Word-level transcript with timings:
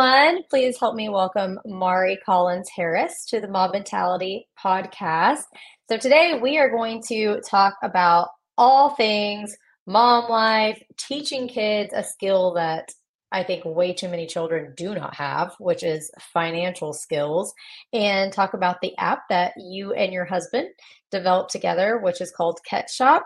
everyone. 0.00 0.42
Please 0.48 0.78
help 0.80 0.94
me 0.94 1.10
welcome 1.10 1.58
Mari 1.66 2.18
Collins 2.24 2.70
Harris 2.74 3.26
to 3.26 3.38
the 3.38 3.46
MOBB 3.48 3.72
Mentality 3.74 4.48
podcast. 4.58 5.42
So, 5.90 5.98
today 5.98 6.38
we 6.40 6.56
are 6.56 6.70
going 6.70 7.02
to 7.08 7.42
talk 7.42 7.74
about 7.82 8.28
all 8.56 8.94
things 8.94 9.54
mom 9.86 10.30
life, 10.30 10.82
teaching 10.96 11.48
kids 11.48 11.92
a 11.94 12.02
skill 12.02 12.54
that 12.54 12.88
I 13.30 13.44
think 13.44 13.66
way 13.66 13.92
too 13.92 14.08
many 14.08 14.26
children 14.26 14.72
do 14.74 14.94
not 14.94 15.14
have, 15.16 15.54
which 15.58 15.82
is 15.82 16.10
financial 16.32 16.94
skills, 16.94 17.52
and 17.92 18.32
talk 18.32 18.54
about 18.54 18.80
the 18.80 18.96
app 18.96 19.24
that 19.28 19.52
you 19.58 19.92
and 19.92 20.14
your 20.14 20.24
husband 20.24 20.68
developed 21.10 21.50
together, 21.50 21.98
which 21.98 22.22
is 22.22 22.32
called 22.34 22.58
Ketshop. 22.70 23.20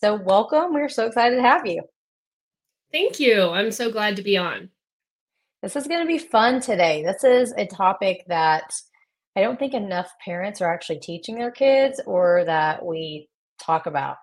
So, 0.00 0.14
welcome. 0.14 0.74
We're 0.74 0.90
so 0.90 1.06
excited 1.06 1.36
to 1.36 1.42
have 1.42 1.66
you. 1.66 1.82
Thank 2.92 3.18
you. 3.18 3.50
I'm 3.50 3.72
so 3.72 3.90
glad 3.90 4.14
to 4.16 4.22
be 4.22 4.36
on. 4.36 4.70
This 5.62 5.76
is 5.76 5.86
going 5.86 6.00
to 6.00 6.06
be 6.06 6.18
fun 6.18 6.60
today. 6.60 7.02
This 7.02 7.22
is 7.22 7.52
a 7.56 7.66
topic 7.66 8.24
that 8.28 8.72
I 9.36 9.42
don't 9.42 9.58
think 9.58 9.74
enough 9.74 10.10
parents 10.24 10.60
are 10.60 10.72
actually 10.72 11.00
teaching 11.00 11.36
their 11.36 11.50
kids 11.50 12.00
or 12.06 12.44
that 12.46 12.84
we 12.84 13.28
talk 13.58 13.86
about. 13.86 14.16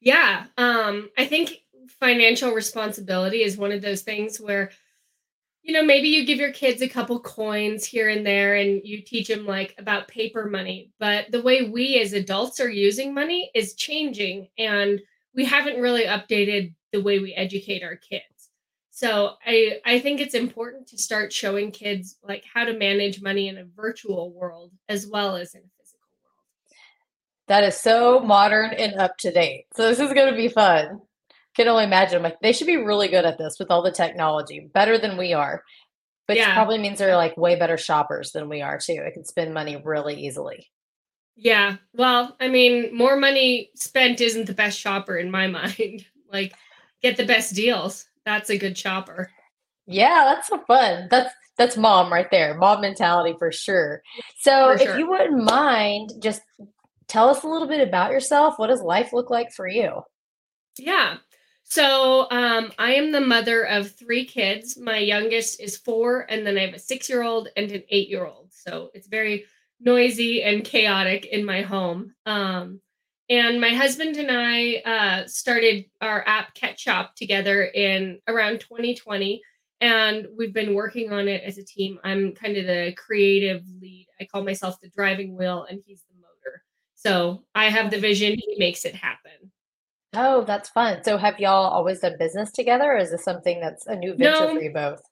Yeah. 0.00 0.44
Um, 0.56 1.10
I 1.16 1.26
think 1.26 1.62
financial 1.98 2.52
responsibility 2.52 3.42
is 3.42 3.56
one 3.56 3.72
of 3.72 3.82
those 3.82 4.02
things 4.02 4.40
where 4.40 4.70
you 5.62 5.74
know 5.74 5.82
maybe 5.82 6.08
you 6.08 6.24
give 6.24 6.38
your 6.38 6.52
kids 6.52 6.82
a 6.82 6.88
couple 6.88 7.18
coins 7.20 7.84
here 7.84 8.08
and 8.08 8.24
there 8.24 8.56
and 8.56 8.80
you 8.84 9.02
teach 9.02 9.28
them 9.28 9.44
like 9.44 9.74
about 9.78 10.08
paper 10.08 10.46
money 10.46 10.90
but 10.98 11.30
the 11.30 11.42
way 11.42 11.68
we 11.68 12.00
as 12.00 12.12
adults 12.12 12.60
are 12.60 12.70
using 12.70 13.12
money 13.12 13.50
is 13.54 13.74
changing 13.74 14.46
and 14.56 15.00
we 15.34 15.44
haven't 15.44 15.80
really 15.80 16.04
updated 16.04 16.72
the 16.92 17.02
way 17.02 17.18
we 17.18 17.34
educate 17.34 17.82
our 17.82 17.96
kids 17.96 18.24
so 19.00 19.34
i 19.46 19.78
i 19.86 19.98
think 19.98 20.20
it's 20.20 20.34
important 20.34 20.86
to 20.86 20.98
start 20.98 21.32
showing 21.32 21.70
kids 21.70 22.16
like 22.22 22.44
how 22.52 22.64
to 22.64 22.76
manage 22.76 23.22
money 23.22 23.48
in 23.48 23.58
a 23.58 23.64
virtual 23.76 24.32
world 24.32 24.72
as 24.88 25.06
well 25.06 25.36
as 25.36 25.54
in 25.54 25.60
a 25.60 25.70
physical 25.78 26.08
world 26.22 26.76
that 27.48 27.64
is 27.64 27.76
so 27.76 28.20
modern 28.20 28.72
and 28.72 28.94
up 28.94 29.16
to 29.16 29.30
date 29.30 29.64
so 29.74 29.88
this 29.88 30.00
is 30.00 30.12
going 30.12 30.30
to 30.30 30.36
be 30.36 30.48
fun 30.48 31.00
can 31.56 31.68
only 31.68 31.84
imagine. 31.84 32.22
like, 32.22 32.40
they 32.40 32.52
should 32.52 32.66
be 32.66 32.76
really 32.76 33.08
good 33.08 33.24
at 33.24 33.38
this 33.38 33.58
with 33.58 33.70
all 33.70 33.82
the 33.82 33.90
technology, 33.90 34.70
better 34.72 34.98
than 34.98 35.16
we 35.16 35.32
are. 35.32 35.62
Which 36.26 36.38
yeah. 36.38 36.54
probably 36.54 36.78
means 36.78 36.98
they're 36.98 37.16
like 37.16 37.36
way 37.36 37.56
better 37.56 37.76
shoppers 37.76 38.30
than 38.30 38.48
we 38.48 38.62
are 38.62 38.78
too. 38.78 39.02
It 39.04 39.14
can 39.14 39.24
spend 39.24 39.52
money 39.52 39.82
really 39.84 40.14
easily. 40.14 40.70
Yeah. 41.34 41.76
Well, 41.92 42.36
I 42.38 42.46
mean, 42.46 42.96
more 42.96 43.16
money 43.16 43.70
spent 43.74 44.20
isn't 44.20 44.46
the 44.46 44.54
best 44.54 44.78
shopper 44.78 45.16
in 45.16 45.30
my 45.30 45.46
mind. 45.48 46.06
like, 46.32 46.54
get 47.02 47.16
the 47.16 47.26
best 47.26 47.54
deals. 47.54 48.06
That's 48.24 48.50
a 48.50 48.58
good 48.58 48.76
chopper. 48.76 49.30
Yeah, 49.86 50.24
that's 50.26 50.48
so 50.48 50.58
fun. 50.66 51.08
That's 51.10 51.32
that's 51.56 51.76
mom 51.76 52.12
right 52.12 52.30
there. 52.30 52.54
Mom 52.54 52.80
mentality 52.80 53.34
for 53.38 53.52
sure. 53.52 54.02
So, 54.38 54.72
for 54.72 54.78
sure. 54.78 54.92
if 54.92 54.98
you 54.98 55.08
wouldn't 55.08 55.44
mind, 55.44 56.12
just 56.22 56.42
tell 57.08 57.28
us 57.28 57.42
a 57.42 57.48
little 57.48 57.68
bit 57.68 57.86
about 57.86 58.12
yourself. 58.12 58.58
What 58.58 58.68
does 58.68 58.80
life 58.80 59.12
look 59.12 59.30
like 59.30 59.52
for 59.52 59.68
you? 59.68 60.02
Yeah. 60.78 61.16
So 61.64 62.26
um, 62.30 62.72
I 62.78 62.94
am 62.94 63.12
the 63.12 63.20
mother 63.20 63.62
of 63.64 63.92
three 63.92 64.24
kids. 64.24 64.76
My 64.76 64.98
youngest 64.98 65.60
is 65.60 65.76
four, 65.76 66.26
and 66.28 66.44
then 66.44 66.58
I 66.58 66.62
have 66.62 66.74
a 66.74 66.80
six 66.80 67.08
year 67.08 67.22
old 67.22 67.48
and 67.56 67.70
an 67.70 67.84
eight 67.90 68.08
year 68.08 68.26
old. 68.26 68.48
So 68.52 68.90
it's 68.92 69.06
very 69.06 69.44
noisy 69.80 70.42
and 70.42 70.64
chaotic 70.64 71.26
in 71.26 71.44
my 71.44 71.62
home. 71.62 72.12
Um, 72.26 72.80
and 73.30 73.60
my 73.60 73.70
husband 73.70 74.16
and 74.16 74.28
I 74.28 74.82
uh, 74.84 75.28
started 75.28 75.84
our 76.00 76.26
app 76.26 76.52
Ketshop 76.56 77.14
together 77.14 77.62
in 77.64 78.18
around 78.26 78.58
2020. 78.58 79.40
And 79.80 80.26
we've 80.36 80.52
been 80.52 80.74
working 80.74 81.12
on 81.12 81.28
it 81.28 81.42
as 81.44 81.56
a 81.56 81.64
team. 81.64 81.98
I'm 82.04 82.32
kind 82.32 82.56
of 82.56 82.66
the 82.66 82.92
creative 82.98 83.62
lead. 83.80 84.08
I 84.20 84.24
call 84.24 84.44
myself 84.44 84.78
the 84.82 84.90
driving 84.90 85.36
wheel, 85.36 85.64
and 85.70 85.80
he's 85.86 86.02
the 86.02 86.16
motor. 86.16 86.62
So 86.96 87.44
I 87.54 87.70
have 87.70 87.90
the 87.90 87.98
vision, 87.98 88.36
he 88.36 88.56
makes 88.58 88.84
it 88.84 88.94
happen. 88.94 89.52
Oh, 90.12 90.44
that's 90.44 90.68
fun. 90.68 91.02
So 91.04 91.16
have 91.16 91.38
y'all 91.38 91.70
always 91.70 92.00
done 92.00 92.16
business 92.18 92.50
together, 92.50 92.92
or 92.92 92.98
is 92.98 93.12
this 93.12 93.24
something 93.24 93.60
that's 93.60 93.86
a 93.86 93.96
new 93.96 94.14
venture 94.16 94.40
no, 94.40 94.54
for 94.54 94.60
you 94.60 94.72
both? 94.72 95.02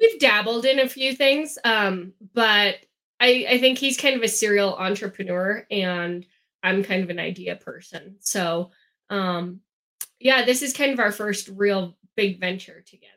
We've 0.00 0.18
dabbled 0.18 0.64
in 0.64 0.80
a 0.80 0.88
few 0.88 1.14
things, 1.14 1.56
um, 1.64 2.12
but 2.34 2.76
I, 3.20 3.46
I 3.48 3.58
think 3.58 3.78
he's 3.78 3.96
kind 3.96 4.16
of 4.16 4.22
a 4.22 4.28
serial 4.28 4.74
entrepreneur, 4.74 5.64
and 5.70 6.26
I'm 6.66 6.82
kind 6.82 7.04
of 7.04 7.10
an 7.10 7.20
idea 7.20 7.54
person. 7.54 8.16
So, 8.18 8.72
um, 9.08 9.60
yeah, 10.18 10.44
this 10.44 10.62
is 10.62 10.72
kind 10.72 10.92
of 10.92 10.98
our 10.98 11.12
first 11.12 11.48
real 11.48 11.96
big 12.16 12.40
venture 12.40 12.82
together. 12.84 13.12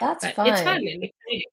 That's 0.00 0.24
but 0.24 0.34
fun. 0.34 0.46
It's 0.48 0.62
fun 0.62 0.76
and 0.78 1.04
exciting. 1.04 1.44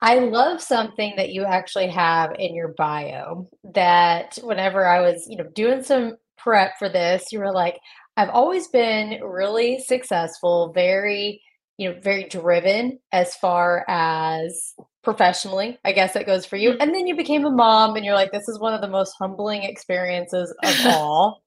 I 0.00 0.18
love 0.18 0.60
something 0.60 1.14
that 1.16 1.30
you 1.30 1.44
actually 1.44 1.86
have 1.86 2.34
in 2.36 2.56
your 2.56 2.74
bio 2.76 3.48
that 3.74 4.36
whenever 4.42 4.84
I 4.84 5.00
was, 5.00 5.28
you 5.28 5.36
know, 5.36 5.48
doing 5.54 5.84
some 5.84 6.16
prep 6.36 6.76
for 6.80 6.88
this, 6.88 7.26
you 7.30 7.38
were 7.38 7.52
like, 7.52 7.78
I've 8.16 8.30
always 8.30 8.66
been 8.66 9.22
really 9.22 9.78
successful, 9.78 10.72
very, 10.72 11.40
you 11.78 11.90
know, 11.90 12.00
very 12.00 12.24
driven 12.24 12.98
as 13.12 13.36
far 13.36 13.84
as 13.86 14.74
professionally. 15.02 15.78
I 15.84 15.92
guess 15.92 16.14
that 16.14 16.26
goes 16.26 16.46
for 16.46 16.56
you. 16.56 16.70
Mm-hmm. 16.70 16.80
And 16.80 16.94
then 16.94 17.06
you 17.06 17.16
became 17.16 17.44
a 17.44 17.50
mom 17.50 17.96
and 17.96 18.04
you're 18.04 18.14
like, 18.14 18.32
this 18.32 18.48
is 18.48 18.58
one 18.58 18.74
of 18.74 18.80
the 18.80 18.88
most 18.88 19.14
humbling 19.18 19.62
experiences 19.62 20.54
of 20.62 20.76
all. 20.86 21.42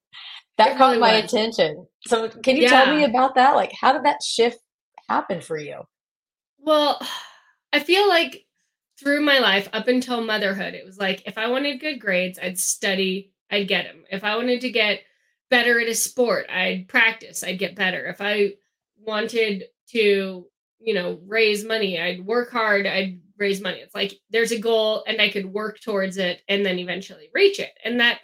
that 0.58 0.76
caught 0.76 0.98
my 0.98 1.20
was. 1.20 1.24
attention. 1.24 1.86
So 2.06 2.28
can 2.28 2.56
you 2.56 2.64
yeah. 2.64 2.84
tell 2.84 2.94
me 2.94 3.04
about 3.04 3.34
that? 3.34 3.54
Like 3.54 3.72
how 3.78 3.92
did 3.92 4.04
that 4.04 4.22
shift 4.22 4.58
happen 5.08 5.40
for 5.40 5.58
you? 5.58 5.82
Well, 6.58 7.00
I 7.72 7.80
feel 7.80 8.08
like 8.08 8.44
through 8.98 9.20
my 9.20 9.38
life 9.38 9.68
up 9.72 9.88
until 9.88 10.22
motherhood, 10.22 10.74
it 10.74 10.86
was 10.86 10.98
like 10.98 11.22
if 11.26 11.36
I 11.36 11.48
wanted 11.48 11.80
good 11.80 12.00
grades, 12.00 12.38
I'd 12.38 12.58
study 12.58 13.32
I'd 13.50 13.68
get 13.68 13.84
them 13.84 14.04
If 14.10 14.24
I 14.24 14.36
wanted 14.36 14.60
to 14.62 14.70
get 14.70 15.00
better 15.50 15.80
at 15.80 15.88
a 15.88 15.94
sport, 15.94 16.46
I'd 16.50 16.88
practice, 16.88 17.44
I'd 17.44 17.58
get 17.58 17.76
better. 17.76 18.06
If 18.06 18.20
I 18.20 18.54
wanted 18.98 19.64
to, 19.90 20.46
you 20.80 20.94
know, 20.94 21.20
raise 21.26 21.64
money, 21.64 22.00
I'd 22.00 22.26
work 22.26 22.50
hard, 22.50 22.86
I'd 22.86 23.20
raise 23.38 23.60
money. 23.60 23.78
It's 23.78 23.94
like 23.94 24.14
there's 24.30 24.52
a 24.52 24.58
goal 24.58 25.04
and 25.06 25.20
I 25.20 25.30
could 25.30 25.46
work 25.46 25.80
towards 25.80 26.16
it 26.16 26.42
and 26.48 26.64
then 26.64 26.78
eventually 26.78 27.30
reach 27.34 27.58
it. 27.60 27.72
And 27.84 28.00
that 28.00 28.20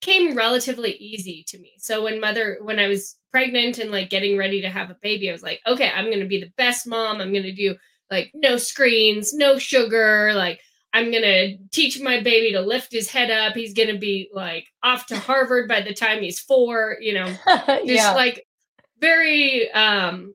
came 0.00 0.36
relatively 0.36 0.92
easy 0.92 1.44
to 1.48 1.58
me. 1.58 1.74
So 1.78 2.04
when 2.04 2.20
mother 2.20 2.58
when 2.60 2.78
I 2.78 2.88
was 2.88 3.16
pregnant 3.30 3.78
and 3.78 3.90
like 3.90 4.10
getting 4.10 4.36
ready 4.36 4.60
to 4.60 4.68
have 4.68 4.90
a 4.90 4.96
baby, 5.02 5.28
I 5.28 5.32
was 5.32 5.42
like, 5.42 5.60
okay, 5.66 5.90
I'm 5.90 6.06
going 6.06 6.20
to 6.20 6.26
be 6.26 6.40
the 6.40 6.52
best 6.56 6.86
mom. 6.86 7.20
I'm 7.20 7.32
going 7.32 7.44
to 7.44 7.52
do 7.52 7.74
like 8.10 8.30
no 8.34 8.56
screens, 8.56 9.32
no 9.32 9.58
sugar, 9.58 10.32
like 10.34 10.60
I'm 10.92 11.10
going 11.10 11.22
to 11.22 11.56
teach 11.72 12.00
my 12.00 12.20
baby 12.20 12.52
to 12.52 12.60
lift 12.60 12.92
his 12.92 13.10
head 13.10 13.30
up. 13.30 13.54
He's 13.54 13.74
going 13.74 13.88
to 13.88 13.98
be 13.98 14.28
like 14.32 14.66
off 14.82 15.06
to 15.06 15.18
Harvard 15.18 15.68
by 15.68 15.80
the 15.80 15.94
time 15.94 16.22
he's 16.22 16.38
four, 16.38 16.96
you 17.00 17.14
know, 17.14 17.26
just 17.46 17.84
yeah. 17.84 18.14
like 18.14 18.46
very, 19.00 19.70
um, 19.72 20.34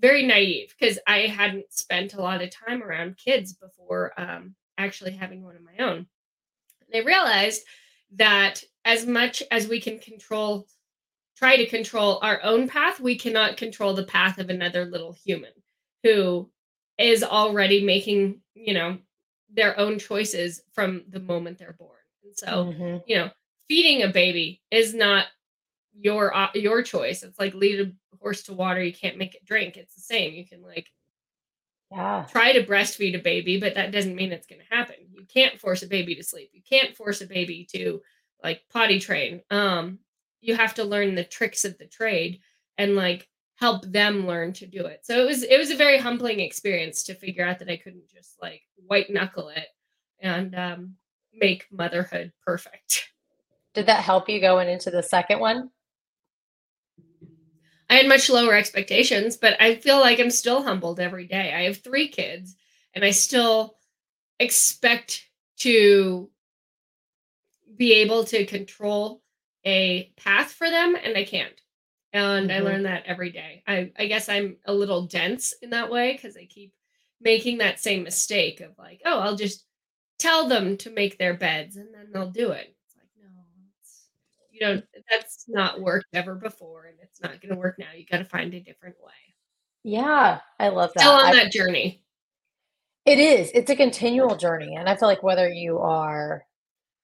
very 0.00 0.26
naive 0.26 0.74
because 0.78 0.98
I 1.06 1.20
hadn't 1.26 1.72
spent 1.72 2.14
a 2.14 2.22
lot 2.22 2.42
of 2.42 2.50
time 2.50 2.82
around 2.82 3.18
kids 3.18 3.52
before 3.52 4.12
um, 4.16 4.54
actually 4.78 5.12
having 5.12 5.42
one 5.42 5.56
of 5.56 5.62
my 5.62 5.84
own. 5.84 6.06
And 6.92 7.02
I 7.02 7.06
realized 7.06 7.62
that 8.16 8.62
as 8.84 9.06
much 9.06 9.42
as 9.50 9.68
we 9.68 9.80
can 9.80 9.98
control, 9.98 10.66
try 11.36 11.56
to 11.56 11.66
control 11.66 12.18
our 12.22 12.42
own 12.42 12.68
path, 12.68 12.98
we 13.00 13.16
cannot 13.16 13.56
control 13.56 13.94
the 13.94 14.04
path 14.04 14.38
of 14.38 14.50
another 14.50 14.86
little 14.86 15.12
human 15.12 15.52
who 16.02 16.50
is 16.98 17.22
already 17.22 17.84
making, 17.84 18.40
you 18.54 18.74
know, 18.74 18.98
their 19.52 19.78
own 19.78 19.98
choices 19.98 20.62
from 20.72 21.02
the 21.08 21.20
moment 21.20 21.58
they're 21.58 21.76
born. 21.78 21.98
And 22.24 22.36
so, 22.36 22.46
mm-hmm. 22.46 22.98
you 23.06 23.16
know, 23.16 23.30
feeding 23.68 24.02
a 24.02 24.08
baby 24.08 24.62
is 24.70 24.94
not 24.94 25.26
your 25.98 26.34
uh, 26.34 26.48
your 26.54 26.82
choice. 26.82 27.22
It's 27.22 27.38
like 27.38 27.54
lead 27.54 27.80
a 27.80 27.92
horse 28.20 28.42
to 28.44 28.52
water, 28.52 28.82
you 28.82 28.92
can't 28.92 29.18
make 29.18 29.34
it 29.34 29.44
drink. 29.44 29.76
It's 29.76 29.94
the 29.94 30.00
same. 30.00 30.34
You 30.34 30.46
can 30.46 30.62
like 30.62 30.90
yeah. 31.90 32.26
try 32.30 32.52
to 32.52 32.64
breastfeed 32.64 33.18
a 33.18 33.22
baby, 33.22 33.58
but 33.58 33.74
that 33.74 33.92
doesn't 33.92 34.14
mean 34.14 34.32
it's 34.32 34.46
going 34.46 34.60
to 34.60 34.74
happen. 34.74 34.96
You 35.12 35.24
can't 35.26 35.58
force 35.60 35.82
a 35.82 35.88
baby 35.88 36.14
to 36.14 36.22
sleep. 36.22 36.50
You 36.52 36.62
can't 36.68 36.96
force 36.96 37.20
a 37.20 37.26
baby 37.26 37.66
to 37.72 38.00
like 38.42 38.62
potty 38.70 39.00
train. 39.00 39.42
Um 39.50 39.98
you 40.40 40.56
have 40.56 40.74
to 40.74 40.84
learn 40.84 41.14
the 41.14 41.24
tricks 41.24 41.64
of 41.64 41.76
the 41.78 41.86
trade 41.86 42.40
and 42.78 42.96
like 42.96 43.28
help 43.56 43.84
them 43.84 44.26
learn 44.26 44.52
to 44.54 44.66
do 44.66 44.86
it. 44.86 45.00
So 45.04 45.22
it 45.22 45.26
was 45.26 45.42
it 45.42 45.58
was 45.58 45.70
a 45.70 45.76
very 45.76 45.98
humbling 45.98 46.40
experience 46.40 47.02
to 47.04 47.14
figure 47.14 47.44
out 47.44 47.58
that 47.58 47.68
I 47.68 47.76
couldn't 47.76 48.08
just 48.08 48.40
like 48.40 48.62
white 48.86 49.10
knuckle 49.10 49.50
it 49.50 49.66
and 50.20 50.54
um, 50.54 50.94
make 51.34 51.66
motherhood 51.70 52.32
perfect. 52.44 53.10
Did 53.74 53.86
that 53.86 54.02
help 54.02 54.28
you 54.28 54.40
going 54.40 54.68
into 54.68 54.90
the 54.90 55.02
second 55.02 55.40
one? 55.40 55.70
I 57.90 57.94
had 57.94 58.06
much 58.06 58.30
lower 58.30 58.54
expectations, 58.54 59.36
but 59.36 59.60
I 59.60 59.74
feel 59.74 59.98
like 59.98 60.20
I'm 60.20 60.30
still 60.30 60.62
humbled 60.62 61.00
every 61.00 61.26
day. 61.26 61.52
I 61.52 61.64
have 61.64 61.78
three 61.78 62.08
kids 62.08 62.54
and 62.94 63.04
I 63.04 63.10
still 63.10 63.76
expect 64.38 65.26
to 65.58 66.30
be 67.76 67.94
able 67.94 68.24
to 68.24 68.46
control 68.46 69.22
a 69.64 70.12
path 70.16 70.52
for 70.52 70.70
them 70.70 70.96
and 71.02 71.16
I 71.16 71.24
can't. 71.24 71.60
And 72.12 72.50
mm-hmm. 72.50 72.56
I 72.56 72.70
learn 72.70 72.84
that 72.84 73.06
every 73.06 73.30
day. 73.30 73.64
I, 73.66 73.90
I 73.98 74.06
guess 74.06 74.28
I'm 74.28 74.56
a 74.64 74.72
little 74.72 75.06
dense 75.06 75.52
in 75.60 75.70
that 75.70 75.90
way 75.90 76.12
because 76.12 76.36
I 76.36 76.46
keep 76.46 76.72
making 77.20 77.58
that 77.58 77.80
same 77.80 78.04
mistake 78.04 78.60
of 78.60 78.78
like, 78.78 79.02
oh, 79.04 79.18
I'll 79.18 79.36
just 79.36 79.64
tell 80.18 80.48
them 80.48 80.76
to 80.78 80.90
make 80.90 81.18
their 81.18 81.34
beds 81.34 81.76
and 81.76 81.92
then 81.92 82.10
they'll 82.12 82.30
do 82.30 82.50
it. 82.52 82.74
It's 82.86 82.96
like, 82.96 83.08
no, 83.20 83.28
it's, 83.80 84.06
you 84.60 84.66
know, 84.66 84.82
that's 85.10 85.46
not 85.48 85.80
worked 85.80 86.06
ever 86.12 86.34
before 86.34 86.84
and 86.84 86.96
it's 87.02 87.20
not 87.20 87.40
going 87.40 87.54
to 87.54 87.58
work 87.58 87.76
now. 87.78 87.86
You 87.96 88.04
got 88.04 88.18
to 88.18 88.24
find 88.24 88.52
a 88.54 88.60
different 88.60 88.96
way. 89.02 89.12
Yeah, 89.82 90.40
I 90.58 90.68
love 90.68 90.92
that. 90.94 91.00
Still 91.00 91.12
on 91.12 91.26
I, 91.26 91.34
that 91.34 91.52
journey. 91.52 92.02
It 93.06 93.18
is. 93.18 93.50
It's 93.54 93.70
a 93.70 93.76
continual 93.76 94.36
journey. 94.36 94.76
And 94.76 94.88
I 94.88 94.96
feel 94.96 95.08
like 95.08 95.22
whether 95.22 95.48
you 95.48 95.78
are 95.78 96.44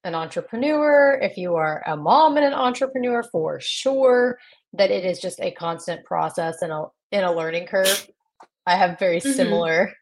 an 0.04 0.14
entrepreneur, 0.14 1.18
if 1.22 1.38
you 1.38 1.54
are 1.56 1.82
a 1.86 1.96
mom 1.96 2.36
and 2.36 2.44
an 2.44 2.52
entrepreneur, 2.52 3.22
for 3.22 3.58
sure, 3.58 4.38
that 4.74 4.90
it 4.90 5.04
is 5.04 5.18
just 5.18 5.40
a 5.40 5.50
constant 5.52 6.04
process 6.04 6.60
and 6.60 6.70
a 6.70 6.84
in 7.12 7.24
a 7.24 7.32
learning 7.32 7.66
curve. 7.66 8.08
I 8.66 8.76
have 8.76 8.98
very 8.98 9.20
mm-hmm. 9.20 9.32
similar 9.32 9.92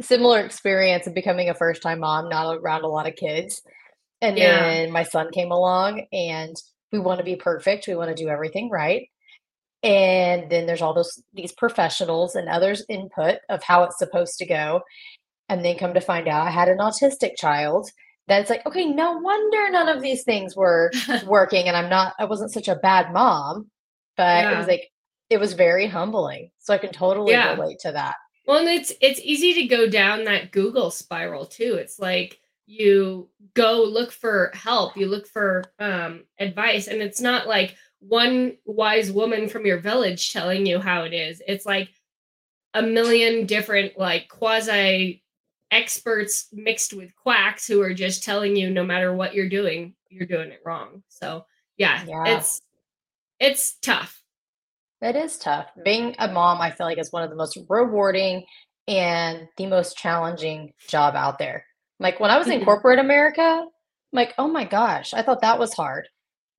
similar 0.00 0.40
experience 0.40 1.06
of 1.06 1.14
becoming 1.14 1.48
a 1.48 1.54
first 1.54 1.82
time 1.82 2.00
mom, 2.00 2.28
not 2.28 2.56
around 2.56 2.84
a 2.84 2.88
lot 2.88 3.08
of 3.08 3.16
kids. 3.16 3.62
And 4.20 4.36
yeah. 4.36 4.60
then 4.60 4.90
my 4.90 5.04
son 5.04 5.30
came 5.32 5.52
along 5.52 6.06
and 6.12 6.56
we 6.92 6.98
want 6.98 7.18
to 7.18 7.24
be 7.24 7.36
perfect. 7.36 7.86
We 7.86 7.94
want 7.94 8.14
to 8.14 8.22
do 8.22 8.28
everything 8.28 8.70
right. 8.70 9.08
And 9.82 10.50
then 10.50 10.66
there's 10.66 10.82
all 10.82 10.94
those 10.94 11.22
these 11.32 11.52
professionals 11.52 12.34
and 12.34 12.48
others 12.48 12.84
input 12.88 13.38
of 13.48 13.62
how 13.62 13.84
it's 13.84 13.98
supposed 13.98 14.38
to 14.38 14.46
go. 14.46 14.82
And 15.48 15.64
then 15.64 15.78
come 15.78 15.94
to 15.94 16.00
find 16.00 16.28
out 16.28 16.46
I 16.46 16.50
had 16.50 16.68
an 16.68 16.78
autistic 16.78 17.36
child. 17.36 17.88
That's 18.26 18.50
like, 18.50 18.66
okay, 18.66 18.84
no 18.84 19.12
wonder 19.18 19.70
none 19.70 19.88
of 19.88 20.02
these 20.02 20.24
things 20.24 20.56
were 20.56 20.90
working 21.26 21.68
and 21.68 21.76
I'm 21.76 21.88
not 21.88 22.14
I 22.18 22.24
wasn't 22.24 22.52
such 22.52 22.68
a 22.68 22.76
bad 22.76 23.12
mom. 23.12 23.70
But 24.16 24.42
yeah. 24.42 24.54
it 24.54 24.58
was 24.58 24.66
like 24.66 24.90
it 25.30 25.38
was 25.38 25.52
very 25.52 25.86
humbling. 25.86 26.50
So 26.58 26.74
I 26.74 26.78
can 26.78 26.92
totally 26.92 27.32
yeah. 27.32 27.54
relate 27.54 27.78
to 27.80 27.92
that. 27.92 28.16
Well, 28.46 28.58
and 28.58 28.68
it's 28.68 28.92
it's 29.00 29.20
easy 29.22 29.54
to 29.54 29.66
go 29.66 29.88
down 29.88 30.24
that 30.24 30.50
Google 30.52 30.90
spiral 30.90 31.46
too. 31.46 31.76
It's 31.78 31.98
like 31.98 32.40
you 32.68 33.28
go 33.54 33.82
look 33.82 34.12
for 34.12 34.52
help, 34.54 34.96
you 34.96 35.08
look 35.08 35.26
for 35.26 35.64
um, 35.78 36.24
advice, 36.38 36.86
and 36.86 37.00
it's 37.00 37.20
not 37.20 37.48
like 37.48 37.74
one 38.00 38.56
wise 38.64 39.10
woman 39.10 39.48
from 39.48 39.66
your 39.66 39.78
village 39.78 40.32
telling 40.32 40.66
you 40.66 40.78
how 40.78 41.02
it 41.02 41.12
is. 41.12 41.42
It's 41.46 41.66
like 41.66 41.88
a 42.74 42.82
million 42.82 43.46
different 43.46 43.98
like 43.98 44.28
quasi 44.28 45.24
experts 45.70 46.48
mixed 46.52 46.92
with 46.92 47.16
quacks 47.16 47.66
who 47.66 47.80
are 47.80 47.94
just 47.94 48.22
telling 48.22 48.54
you 48.54 48.70
no 48.70 48.84
matter 48.84 49.12
what 49.12 49.34
you're 49.34 49.48
doing, 49.48 49.94
you're 50.10 50.26
doing 50.26 50.50
it 50.50 50.60
wrong. 50.64 51.02
So 51.08 51.46
yeah, 51.76 52.04
yeah. 52.06 52.36
it's 52.36 52.60
it's 53.40 53.78
tough. 53.78 54.22
It 55.00 55.16
is 55.16 55.38
tough. 55.38 55.68
Being 55.84 56.16
a 56.18 56.28
mom, 56.28 56.60
I 56.60 56.70
feel 56.70 56.86
like 56.86 56.98
is 56.98 57.12
one 57.12 57.22
of 57.22 57.30
the 57.30 57.36
most 57.36 57.58
rewarding 57.68 58.44
and 58.88 59.48
the 59.56 59.66
most 59.66 59.96
challenging 59.96 60.72
job 60.88 61.14
out 61.14 61.38
there. 61.38 61.64
Like 62.00 62.20
when 62.20 62.30
I 62.30 62.38
was 62.38 62.48
in 62.48 62.64
corporate 62.64 62.98
America, 62.98 63.42
I'm 63.42 63.68
like, 64.12 64.34
oh 64.38 64.48
my 64.48 64.64
gosh, 64.64 65.14
I 65.14 65.22
thought 65.22 65.42
that 65.42 65.58
was 65.58 65.74
hard. 65.74 66.08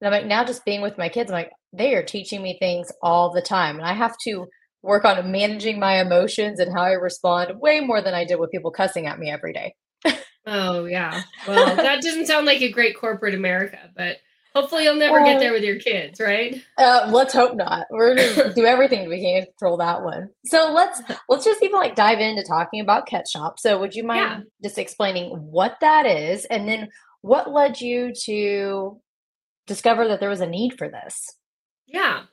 And 0.02 0.08
I'm 0.08 0.22
like, 0.22 0.28
now 0.28 0.44
just 0.46 0.66
being 0.66 0.82
with 0.82 0.98
my 0.98 1.10
kids, 1.10 1.30
I'm 1.30 1.36
like, 1.36 1.52
they 1.74 1.96
are 1.96 2.04
teaching 2.04 2.42
me 2.42 2.58
things 2.60 2.92
all 3.02 3.32
the 3.32 3.42
time. 3.42 3.78
And 3.78 3.86
I 3.86 3.94
have 3.94 4.16
to 4.26 4.46
work 4.82 5.04
on 5.04 5.32
managing 5.32 5.80
my 5.80 6.00
emotions 6.00 6.60
and 6.60 6.72
how 6.74 6.84
I 6.84 6.92
respond 6.92 7.60
way 7.60 7.82
more 7.82 8.02
than 8.02 8.14
I 8.14 8.26
did 8.26 8.40
with 8.40 8.52
people 8.52 8.72
cussing 8.72 9.08
at 9.08 9.20
me 9.20 9.30
every 9.30 9.54
day. 9.54 9.74
oh, 10.46 10.86
yeah. 10.86 11.24
Well, 11.48 11.76
that 11.76 12.02
doesn't 12.02 12.28
sound 12.28 12.46
like 12.46 12.62
a 12.62 12.72
great 12.72 12.98
corporate 12.98 13.36
America, 13.36 13.80
but 13.96 14.18
Hopefully, 14.56 14.84
you'll 14.84 14.96
never 14.96 15.20
uh, 15.20 15.26
get 15.26 15.40
there 15.40 15.54
with 15.54 15.64
your 15.64 15.80
kids, 15.80 16.20
right? 16.20 16.62
Uh, 16.78 17.10
let's 17.12 17.34
hope 17.34 17.56
not. 17.56 17.86
We're 17.92 18.16
gonna 18.16 18.54
do 18.56 18.66
everything 18.66 19.08
we 19.08 19.22
can 19.22 19.42
to 19.42 19.46
control 19.48 19.78
that 19.78 20.04
one. 20.04 20.30
So 20.46 20.72
let's 20.74 21.02
let's 21.28 21.46
just 21.46 21.62
even 21.62 21.78
like 21.78 21.96
dive 21.96 22.20
into 22.20 22.44
talking 22.44 22.82
about 22.82 23.08
Ketshop. 23.08 23.60
So, 23.60 23.80
would 23.80 23.94
you 23.94 24.04
mind 24.04 24.20
yeah. 24.20 24.68
just 24.68 24.80
explaining 24.80 25.30
what 25.30 25.78
that 25.82 26.06
is, 26.06 26.46
and 26.46 26.68
then 26.68 26.90
what 27.22 27.52
led 27.52 27.80
you 27.80 28.14
to 28.26 29.00
discover 29.68 30.08
that 30.08 30.20
there 30.20 30.30
was 30.30 30.42
a 30.42 30.48
need 30.48 30.78
for 30.78 30.90
this? 30.90 31.36
Yeah, 31.86 32.24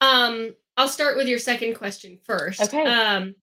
um, 0.00 0.54
I'll 0.76 0.88
start 0.88 1.16
with 1.16 1.28
your 1.28 1.38
second 1.38 1.74
question 1.74 2.18
first. 2.24 2.62
Okay. 2.62 2.84
Um, 2.84 3.34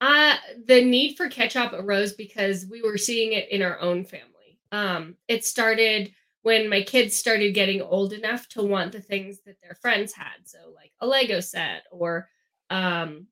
uh, 0.00 0.34
the 0.66 0.84
need 0.84 1.16
for 1.16 1.30
Ketshop 1.30 1.72
arose 1.72 2.12
because 2.12 2.66
we 2.70 2.82
were 2.82 2.98
seeing 2.98 3.32
it 3.32 3.48
in 3.50 3.62
our 3.62 3.80
own 3.80 4.04
family. 4.04 4.58
Um, 4.70 5.16
it 5.28 5.46
started 5.46 6.12
when 6.44 6.68
my 6.68 6.82
kids 6.82 7.16
started 7.16 7.54
getting 7.54 7.80
old 7.80 8.12
enough 8.12 8.46
to 8.50 8.62
want 8.62 8.92
the 8.92 9.00
things 9.00 9.40
that 9.46 9.56
their 9.62 9.74
friends 9.74 10.12
had. 10.12 10.44
So 10.44 10.58
like 10.74 10.92
a 11.00 11.06
lego 11.06 11.40
set 11.40 11.84
or 11.90 12.28
um 12.70 13.26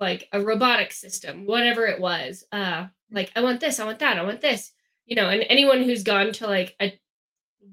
like 0.00 0.28
a 0.32 0.40
robotic 0.40 0.90
system 0.90 1.46
whatever 1.46 1.86
it 1.86 2.00
was 2.00 2.44
uh 2.50 2.86
like 3.12 3.30
i 3.36 3.40
want 3.42 3.60
this 3.60 3.78
i 3.78 3.84
want 3.84 3.98
that 3.98 4.18
i 4.18 4.22
want 4.22 4.40
this 4.40 4.72
you 5.06 5.14
know 5.14 5.28
and 5.28 5.44
anyone 5.48 5.82
who's 5.82 6.02
gone 6.02 6.32
to 6.32 6.46
like 6.46 6.74
a 6.80 6.98